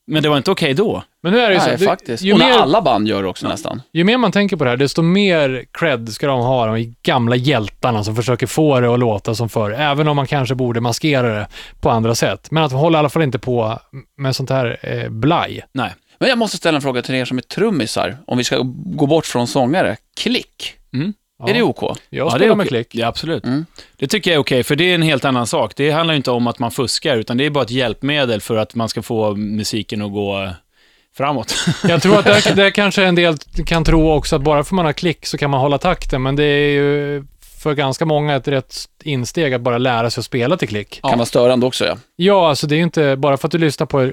[0.07, 1.03] Men det var inte okej då.
[1.25, 1.85] Men nu är det ju Nej, så.
[1.85, 2.23] faktiskt.
[2.23, 3.81] Ju och när mer, alla band gör det också nästan.
[3.93, 7.35] ju mer man tänker på det här, desto mer cred ska de ha, de gamla
[7.35, 9.71] hjältarna som försöker få det att låta som förr.
[9.71, 11.47] Även om man kanske borde maskera det
[11.81, 12.47] på andra sätt.
[12.51, 13.79] Men att hålla i alla fall inte på
[14.17, 15.63] med sånt här eh, blaj.
[15.71, 15.93] Nej.
[16.19, 19.05] Men jag måste ställa en fråga till er som är trummisar, om vi ska gå
[19.05, 19.97] bort från sångare.
[20.17, 21.13] Klick, Mm.
[21.39, 21.49] Ja.
[21.49, 21.81] är det OK?
[21.81, 22.95] Jag Ja, spelar det är med klick.
[22.95, 23.45] Ja, absolut.
[23.45, 23.65] Mm.
[23.97, 25.73] Det tycker jag är okej, för det är en helt annan sak.
[25.75, 28.55] Det handlar ju inte om att man fuskar, utan det är bara ett hjälpmedel för
[28.57, 30.49] att man ska få musiken att gå
[31.17, 31.55] framåt.
[31.87, 34.85] Jag tror att det, det kanske en del kan tro också att bara för man
[34.85, 37.23] har klick så kan man hålla takten, men det är ju
[37.57, 40.99] för ganska många ett rätt insteg att bara lära sig att spela till klick.
[41.01, 41.97] Kan vara störande också ja.
[42.15, 44.11] Ja, alltså det är ju inte, bara för att du lyssnar på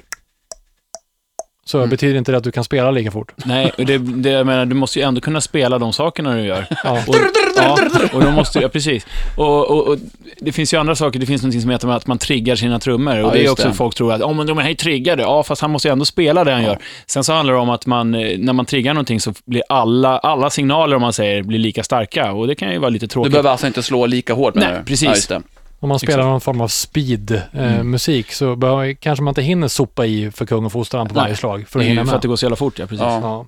[1.65, 1.89] så Mm.
[1.89, 3.31] betyder inte det att du kan spela lika fort.
[3.45, 6.41] Nej, och det, det, jag menar, du måste ju ändå kunna spela de sakerna du
[6.45, 6.65] gör.
[6.83, 6.91] Ja.
[7.07, 7.15] Och,
[7.55, 7.77] ja,
[8.13, 9.05] och då måste, ja, precis.
[9.37, 9.97] Och, och, och
[10.39, 13.17] det finns ju andra saker, det finns något som heter att man triggar sina trummor.
[13.23, 13.73] Och Ja, det är också det.
[13.73, 15.21] folk tror att, oh, men de är ju triggade.
[15.23, 16.77] Ja, fast han måste ju ändå spela det han gör.
[17.07, 20.17] Sen så handlar det om att man, eh, när man triggar någonting så blir alla,
[20.17, 22.31] alla signaler, om man säger, blir lika starka.
[22.31, 23.31] Och det kan ju vara lite Du tråkigt.
[23.31, 24.85] behöver alltså inte slå lika hårt menar Nej, du?
[24.85, 25.03] precis.
[25.05, 25.41] Ja, just det.
[25.83, 30.31] Om man spelar någon form av speed-musik så behöver, kanske man inte hinner sopa i
[30.31, 32.09] för kung och fostran på Nej, varje slag för att hinna med.
[32.09, 32.85] för att det går så jävla fort, ja.
[32.85, 33.01] Precis.
[33.01, 33.19] Ja.
[33.21, 33.45] ja.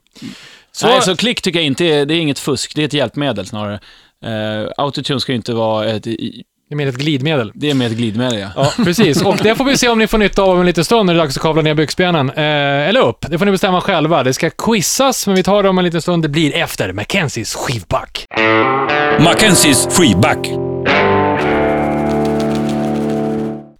[0.71, 2.93] Så, Nej, så klick tycker jag inte är, det är inget fusk, det är ett
[2.93, 3.79] hjälpmedel snarare.
[4.25, 6.11] Uh, autotune ska ju inte vara ett, Det
[6.71, 7.51] är mer ett glidmedel.
[7.55, 8.49] det är mer ett glidmedel, ja.
[8.55, 9.21] Ja, precis.
[9.21, 11.13] Och det får vi se om ni får nytta av om en liten stund när
[11.13, 12.29] det är dags att kavla ner byxbenen.
[12.29, 13.25] Eh, eller upp.
[13.29, 14.23] Det får ni bestämma själva.
[14.23, 16.23] Det ska quizas, men vi tar det om en liten stund.
[16.23, 18.25] Det blir efter Mackenzies skivback.
[19.19, 20.47] Mackenzies freeback.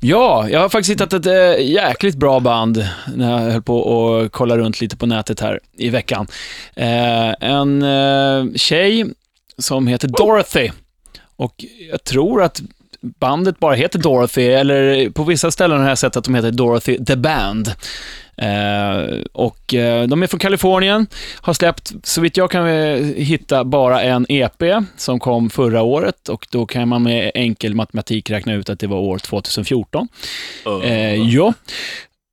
[0.07, 4.31] Ja, jag har faktiskt hittat ett äh, jäkligt bra band när jag höll på och
[4.31, 6.27] kolla runt lite på nätet här i veckan.
[6.75, 9.05] Äh, en äh, tjej
[9.57, 10.71] som heter Dorothy.
[11.35, 12.61] Och jag tror att
[13.19, 17.05] bandet bara heter Dorothy, eller på vissa ställen har jag sett att de heter Dorothy
[17.05, 17.71] the Band.
[18.37, 21.07] Eh, och eh, de är från Kalifornien,
[21.41, 24.63] har släppt, så vitt jag kan eh, hitta, bara en EP
[24.97, 28.87] som kom förra året och då kan man med enkel matematik räkna ut att det
[28.87, 30.07] var år 2014.
[30.83, 31.53] Eh, ja.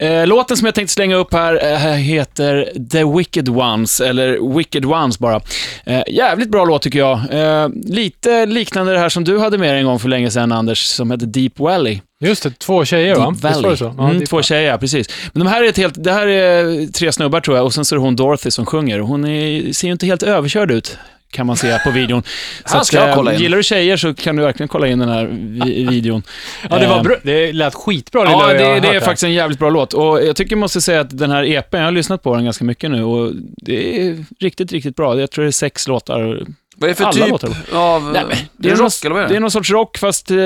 [0.03, 4.85] Eh, låten som jag tänkte slänga upp här eh, heter The Wicked Ones, eller Wicked
[4.85, 5.41] Ones bara.
[5.87, 7.21] Eh, jävligt bra låt tycker jag.
[7.85, 10.85] Lite liknande det här som du hade med dig en gång för länge sedan, Anders,
[10.85, 12.01] som heter Deep Valley.
[12.25, 13.31] Just det, två tjejer va?
[13.31, 13.71] Deep var Valley.
[13.71, 13.95] det så?
[13.99, 15.09] Ja, mm, två tjejer, precis.
[15.33, 17.85] Men de här är ett helt, det här är tre snubbar tror jag, och sen
[17.85, 18.99] så är det hon Dorothy som sjunger.
[18.99, 20.99] Hon är, ser ju inte helt överkörd ut,
[21.33, 22.23] kan man se på videon.
[22.66, 23.40] Så Här ska jag eh, kolla in.
[23.40, 26.23] Gillar du tjejer så kan du verkligen kolla in den här vi- videon.
[26.71, 27.16] Ja, det var Eh, bra.
[27.23, 29.01] Det lät skitbra Ja, jag har det, det hört är här.
[29.01, 29.92] faktiskt en jävligt bra låt.
[29.95, 32.64] Och jag tycker, måste säga att den här EPn, jag har lyssnat på den ganska
[32.64, 35.21] mycket nu och det är riktigt, riktigt bra.
[35.21, 36.18] Jag tror det är sex låtar.
[36.77, 37.51] Vad är det för Alla typ låter.
[37.73, 38.03] av...
[38.12, 39.37] Nej, men det är rock eller vad är Det det?
[39.37, 40.31] är någon sorts rock, fast...
[40.31, 40.37] Eh,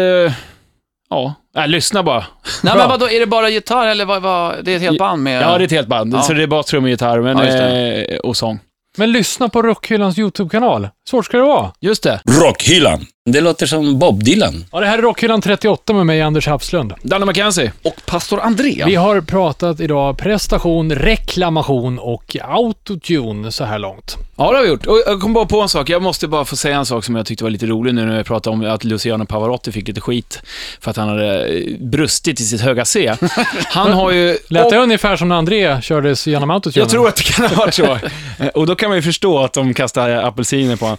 [1.11, 2.25] ja, äh, lyssna bara.
[2.63, 5.23] Nej men vadå, är det bara gitarr eller vad, vad, det är ett helt band
[5.23, 5.43] med...
[5.43, 6.15] Ja, det är ett helt band.
[6.15, 6.23] Ja.
[6.23, 8.05] Så det är bara trummor, gitarr men, Ja, det.
[8.05, 8.59] eh, och sång.
[8.99, 10.89] Men lyssna på Rockhyllans YouTube-kanal.
[11.11, 11.73] Svårt ska det vara.
[11.81, 12.21] Just det.
[12.43, 13.07] Rockhyllan.
[13.31, 14.65] Det låter som Bob Dylan.
[14.73, 16.95] Ja, det här är Rockhyllan 38 med mig, Anders Hafslund.
[17.03, 17.73] Danne McKenzie.
[17.83, 18.83] Och pastor André.
[18.87, 24.17] Vi har pratat idag prestation, reklamation och autotune så här långt.
[24.37, 24.87] Ja, det har vi gjort.
[24.87, 25.89] Och jag kom bara på en sak.
[25.91, 28.19] Jag måste bara få säga en sak som jag tyckte var lite rolig nu när
[28.19, 30.43] vi pratade om att Luciano Pavarotti fick lite skit
[30.81, 33.15] för att han hade eh, brustit i sitt höga C.
[33.69, 34.39] Han har ju...
[34.49, 36.83] Lät och- det ungefär som när André kördes genom autotune?
[36.83, 37.99] Jag tror att det kan ha varit så.
[38.39, 40.96] Eh, Och då kan man ju förstå att de kastar apelsiner på honom.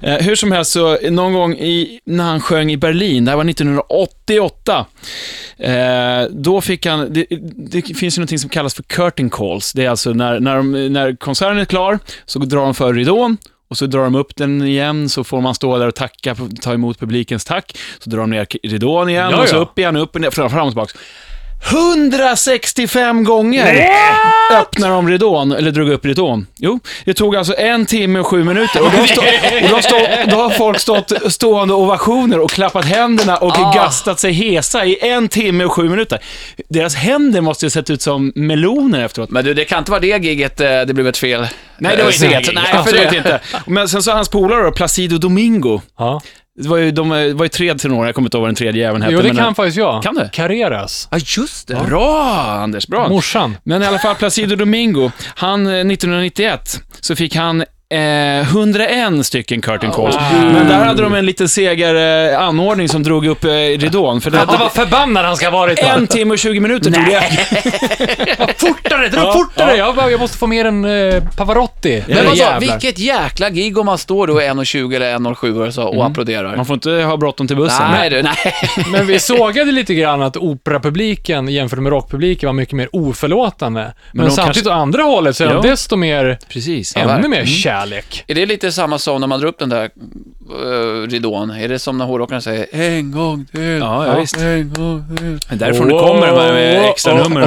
[0.00, 3.36] Eh, hur som helst, så någon gång i, när han sjöng i Berlin, det här
[3.36, 4.86] var 1988,
[5.58, 7.26] eh, då fick han, det,
[7.56, 9.72] det finns ju något som kallas för curtain calls.
[9.72, 13.36] Det är alltså när, när, de, när konserten är klar, så drar de för ridån,
[13.70, 16.72] och så drar de upp den igen, så får man stå där och tacka, ta
[16.72, 17.78] emot publikens tack.
[17.98, 19.60] Så drar de ner ridån igen, Ja, och så ja.
[19.60, 20.98] upp igen, upp och ner, fram och tillbaka.
[21.70, 23.88] 165 gånger
[24.52, 26.46] öppnar de ridån, eller drog upp ridån.
[26.56, 28.80] Jo, det tog alltså en timme och sju minuter.
[28.82, 29.20] Och då, stå,
[29.62, 29.96] och då, stå,
[30.30, 33.72] då har folk stått stående ovationer och klappat händerna och Ah.
[33.74, 36.18] gastat sig hesa i en timme och sju minuter.
[36.68, 39.30] Deras händer måste ju sett ut som meloner efteråt.
[39.30, 41.46] Men du, det kan inte vara det giget eh, det blev ett fel.
[41.78, 42.52] Nej, det var eh, inte det.
[42.52, 43.16] Nej, Nej, för absolut det.
[43.16, 43.40] inte.
[43.66, 45.80] Men sen så hans polare då, Placido Domingo.
[45.98, 46.20] Ja.
[46.62, 48.54] Det var ju, de, det var ju tre tenorer, jag kommer inte ihåg vad den
[48.54, 49.14] tredje även hette.
[49.14, 50.02] Jo, det men, kan faktiskt jag.
[50.02, 50.28] Kan du?
[50.32, 51.08] Carreras.
[51.10, 51.78] Ja, just det.
[51.88, 52.86] Bra, Anders.
[52.86, 53.08] Bra.
[53.08, 53.56] Morsan.
[53.64, 57.60] Men i alla fall, Placido Domingo, han, eh, 1991, så fick han
[57.94, 60.16] eh, 101 stycken curtain calls.
[60.32, 64.20] Men där hade de en lite segare anordning som drog upp eh, ridån.
[64.20, 65.82] För det, Fatta vad förbannad han ska ha varit.
[65.82, 65.88] va?
[65.88, 67.22] en timme och 20 minuter tog det.
[68.56, 69.76] Fortare, dra Ja, fortare!
[69.76, 69.92] ja.
[70.10, 72.04] Jag, måste få mer än eh, Pavarotti.
[72.08, 72.60] Men Jävlar.
[72.60, 76.56] vilket jäkla gig om man står då 1.20 eller 1.07 och, så, och applåderar.
[76.56, 77.90] Man får inte ha bråttom till bussen.
[77.90, 78.36] Nej du, nej.
[78.92, 83.92] Men vi sågade lite grann att operapubliken jämfört med rockpubliken var mycket mer oförlåtande.
[84.12, 85.62] Men, de samtidigt kanske- å andra hållet så är de Ja.
[85.70, 86.96] desto mer, Precis.
[86.96, 88.24] ännu mer kärlek.
[88.26, 89.90] Är det lite samma som när man drar upp den där
[90.52, 91.50] uh, ridån?
[91.50, 93.60] Är det som när hårdrockaren säger en gång till?
[93.60, 94.36] Ja, ja, visst.
[94.36, 95.38] En gång till.
[95.48, 97.40] Men därifrån det kommer de här med extra nummer.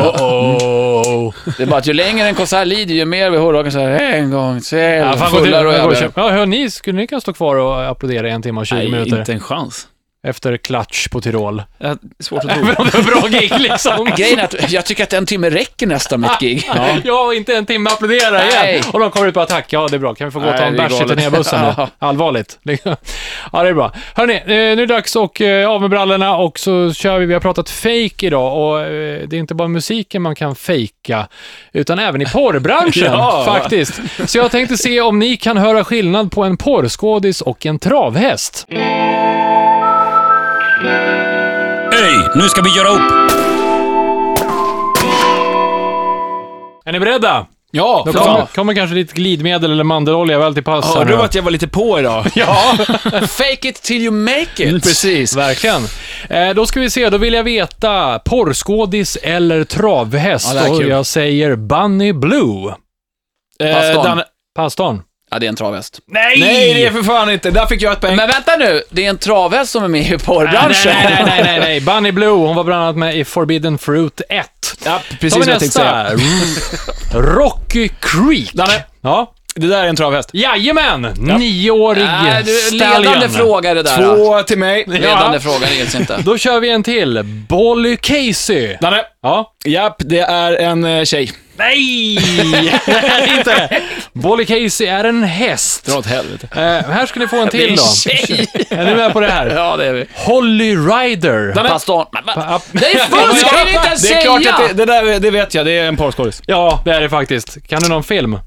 [1.57, 4.31] Det är bara att ju längre en konsert lider, ju mer vill hårdrockaren säga en
[4.31, 4.77] gång till.
[4.77, 6.11] Ja, fan, Fullare och köp.
[6.15, 8.91] ja, hör ni, skulle ni kunna stå kvar och applådera en timme och 20 Nej,
[8.91, 9.87] minuter inte en chans.
[10.27, 11.63] Efter Klatsch på Tyrol?
[11.77, 12.59] Ja, Svårt att tro.
[12.63, 14.05] Även om det var bra gig liksom.
[14.17, 16.69] Grejen är att jag tycker att en timme räcker nästan med ett gig.
[17.03, 17.25] Ja.
[17.25, 18.69] och inte en timme applådera Nej.
[18.71, 18.83] igen.
[18.93, 19.65] Och de kommer ut på attack.
[19.73, 20.15] Ja, det är bra.
[20.15, 21.73] Kan vi få gå och ta en bärs i turnébussen nu?
[21.77, 21.89] Ja.
[21.99, 22.59] Allvarligt.
[22.63, 23.91] Ja, det är bra.
[24.15, 27.25] Hörni, eh, nu är det dags att eh, av med brallorna och så kör vi.
[27.25, 31.27] Vi har pratat fake idag och eh, det är inte bara musiken man kan fejka,
[31.73, 33.43] utan även i porrbranschen Ja.
[33.45, 34.01] faktiskt.
[34.25, 38.67] Så jag tänkte se om ni kan höra skillnad på en porrskådis och en travhäst.
[40.83, 43.33] Hej, nu ska vi göra upp!
[46.85, 47.45] Är ni beredda?
[47.71, 48.47] Ja, Då kommer, fan.
[48.55, 50.85] kommer kanske lite glidmedel eller mandelolja väl till pass.
[50.85, 51.17] här Hörde nu.
[51.17, 52.25] du att jag var lite på idag?
[52.35, 52.73] Ja,
[53.27, 54.83] Fake it till you make it.
[54.83, 55.35] Precis.
[55.35, 55.81] verkligen.
[56.29, 60.47] Eh, då ska vi se, då vill jag veta porrskådis eller travhäst.
[60.47, 60.89] Ja, det här är och kul.
[60.89, 62.73] jag säger Bunny Blue.
[63.59, 64.05] Eh, Pastorn.
[64.05, 64.23] Danne-
[64.55, 65.01] Pastorn.
[65.33, 65.99] Ja, det är en travhäst.
[66.07, 66.39] Nej!
[66.39, 67.51] Nej, det är för fan inte.
[67.51, 68.15] Där fick jag ett poäng.
[68.15, 70.91] Men vänta nu, det är en travhäst som är med i Nej, porrbranschen.
[71.03, 71.81] nej, nej, nej, nej, nej.
[71.95, 74.47] Bunny Blue, hon var bland annat med i Forbidden Fruit 1.
[74.85, 76.03] Ja, precis vad jag tänkte säga.
[76.13, 77.17] nästa.
[77.19, 78.53] Rocky Creek.
[78.53, 79.33] Danne, Ja.
[79.55, 80.29] Det där är en travhäst.
[80.33, 81.01] Jajamän!
[81.19, 83.01] Nioårig Nej, du, stallion.
[83.01, 84.01] ledande fråga är det där.
[84.01, 84.15] då.
[84.15, 84.83] Två till mig.
[84.87, 86.17] Ledande fråga, det gills inte.
[86.25, 87.21] Då kör vi en till.
[87.49, 88.77] Bolly Casey.
[88.81, 89.53] Danne, Ja.
[89.65, 91.31] japp, det är en eh, tjej.
[91.57, 92.15] Nej!
[93.37, 93.81] inte.
[94.13, 95.85] Bolly Casey är en häst.
[95.85, 96.47] Dra åt helvete.
[96.51, 96.61] Eh,
[96.91, 97.83] här ska ni få en till då.
[97.83, 98.47] Tjej.
[98.69, 99.49] Är ni med på det här?
[99.55, 100.05] Ja, det är vi.
[100.15, 101.53] Holly Rider.
[101.55, 101.69] Danne.
[101.69, 102.05] Pastorn.
[102.11, 104.21] Men, men, Pa- det är fusk, jag vill inte ens Det är säga!
[104.21, 106.41] klart att det, det där, det vet jag, det är en porrskådis.
[106.45, 107.67] Ja, det är det faktiskt.
[107.67, 108.37] Kan du någon film?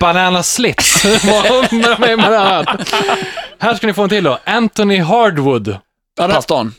[0.00, 1.04] Banana Slits.
[1.04, 2.94] Var med bland annat.
[3.58, 4.38] Här ska ni få en till då.
[4.44, 5.76] Anthony Hardwood.
[6.18, 6.72] Pastorn.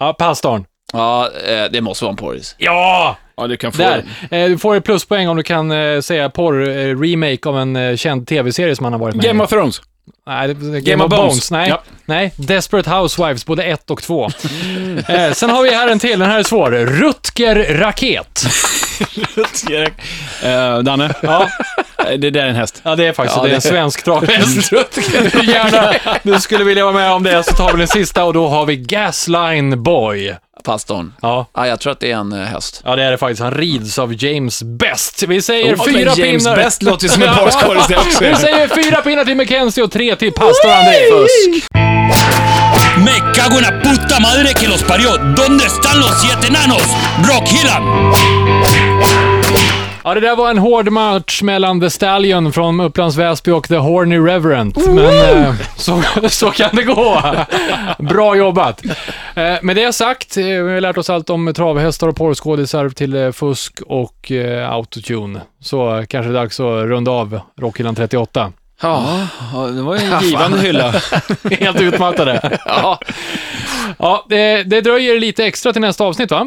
[0.00, 0.64] Ja, pastorn.
[0.92, 2.54] Ja, eh, det måste vara en porris.
[2.58, 3.16] Ja!
[3.36, 4.04] Ja, du kan få Där.
[4.30, 4.40] den.
[4.40, 8.76] Eh, du får ett pluspoäng om du kan eh, säga porr-remake av en känd tv-serie
[8.76, 9.44] som han har varit med Game i.
[9.44, 9.80] of Thrones.
[10.26, 11.26] Nej, Game, Game of Bones.
[11.28, 11.50] Bones.
[11.50, 11.68] Nej.
[11.68, 11.82] Ja.
[12.06, 14.24] Nej, Desperate Housewives, både ett och två.
[15.08, 16.70] eh, sen har vi här en till, den här är svår.
[16.70, 18.44] Rutger Raket.
[20.42, 21.14] Eh, Danne.
[21.22, 21.48] Ja.
[22.12, 22.80] Eh, Det där är en häst.
[22.82, 24.72] Ja, det är faktiskt Ja, det är en svensk travhäst.
[25.42, 28.48] Gärna, du skulle vilja vara med om det, så tar vi den sista och då
[28.48, 30.34] har vi Gasline Boy.
[30.64, 31.12] Pastorn.
[31.22, 31.46] Ja.
[31.54, 32.80] Ja, jag tror att det är en eh, häst.
[32.84, 33.42] ja, det är det faktiskt.
[33.42, 35.22] Han rids av James Best.
[35.22, 36.56] Vi säger Oh, fyra James pinnar.
[36.56, 38.24] Best låter ju som en porrskådis det också.
[38.24, 40.94] Vi säger fyra pinnar till Mackenzie och tre till pastor André.
[41.10, 41.66] Fusk.
[43.04, 45.10] Me cago en la puta madre que los parió.
[45.36, 46.82] ¿Dónde están los siete enanos?
[47.28, 48.12] Rockhyllan!
[50.06, 53.76] Ja, det där var en hård match mellan The Stallion från Upplands Väsby och The
[53.76, 54.76] Horny Reverend.
[54.86, 57.22] Men eh, så, så kan det gå.
[57.98, 58.84] Bra jobbat.
[59.34, 63.16] Eh, med det sagt, eh, vi har lärt oss allt om travhästar och porrskådisar till
[63.16, 65.40] eh, fusk och eh, autotune.
[65.60, 68.52] Så eh, kanske det är dags att runda av Rockhyllan 38.
[68.82, 69.26] Ja.
[69.52, 70.94] Det var en givande hylla.
[71.60, 72.58] Helt utmattade.
[72.66, 72.98] ja.
[73.98, 76.46] Ja, det, det dröjer lite extra till nästa avsnitt va?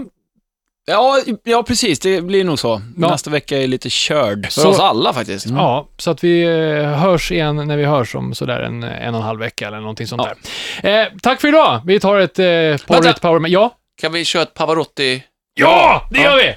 [0.90, 2.00] Ja, ja, precis.
[2.00, 2.82] Det blir nog så.
[2.98, 3.08] Ja.
[3.12, 4.46] Nästa vecka är lite körd.
[4.54, 5.46] För Så- oss alla faktiskt.
[5.50, 9.20] Ja, så att vi eh, hörs igen när vi hörs om sådär en, en och
[9.20, 10.34] en halv vecka eller någonting sånt Ja.
[10.82, 11.02] där.
[11.02, 11.82] Eh, tack för idag.
[11.86, 13.14] Vi tar ett eh, porrigt Vänta.
[13.14, 13.50] power...
[13.50, 13.72] Ja?
[14.02, 15.24] Kan vi köra ett Pavarotti?
[15.54, 16.56] Ja, det gör vi!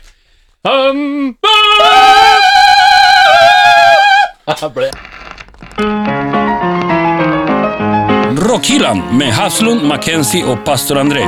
[0.70, 1.34] Um,
[8.48, 11.22] Rockhyllan med Haslund, Mackenzie och pastor André.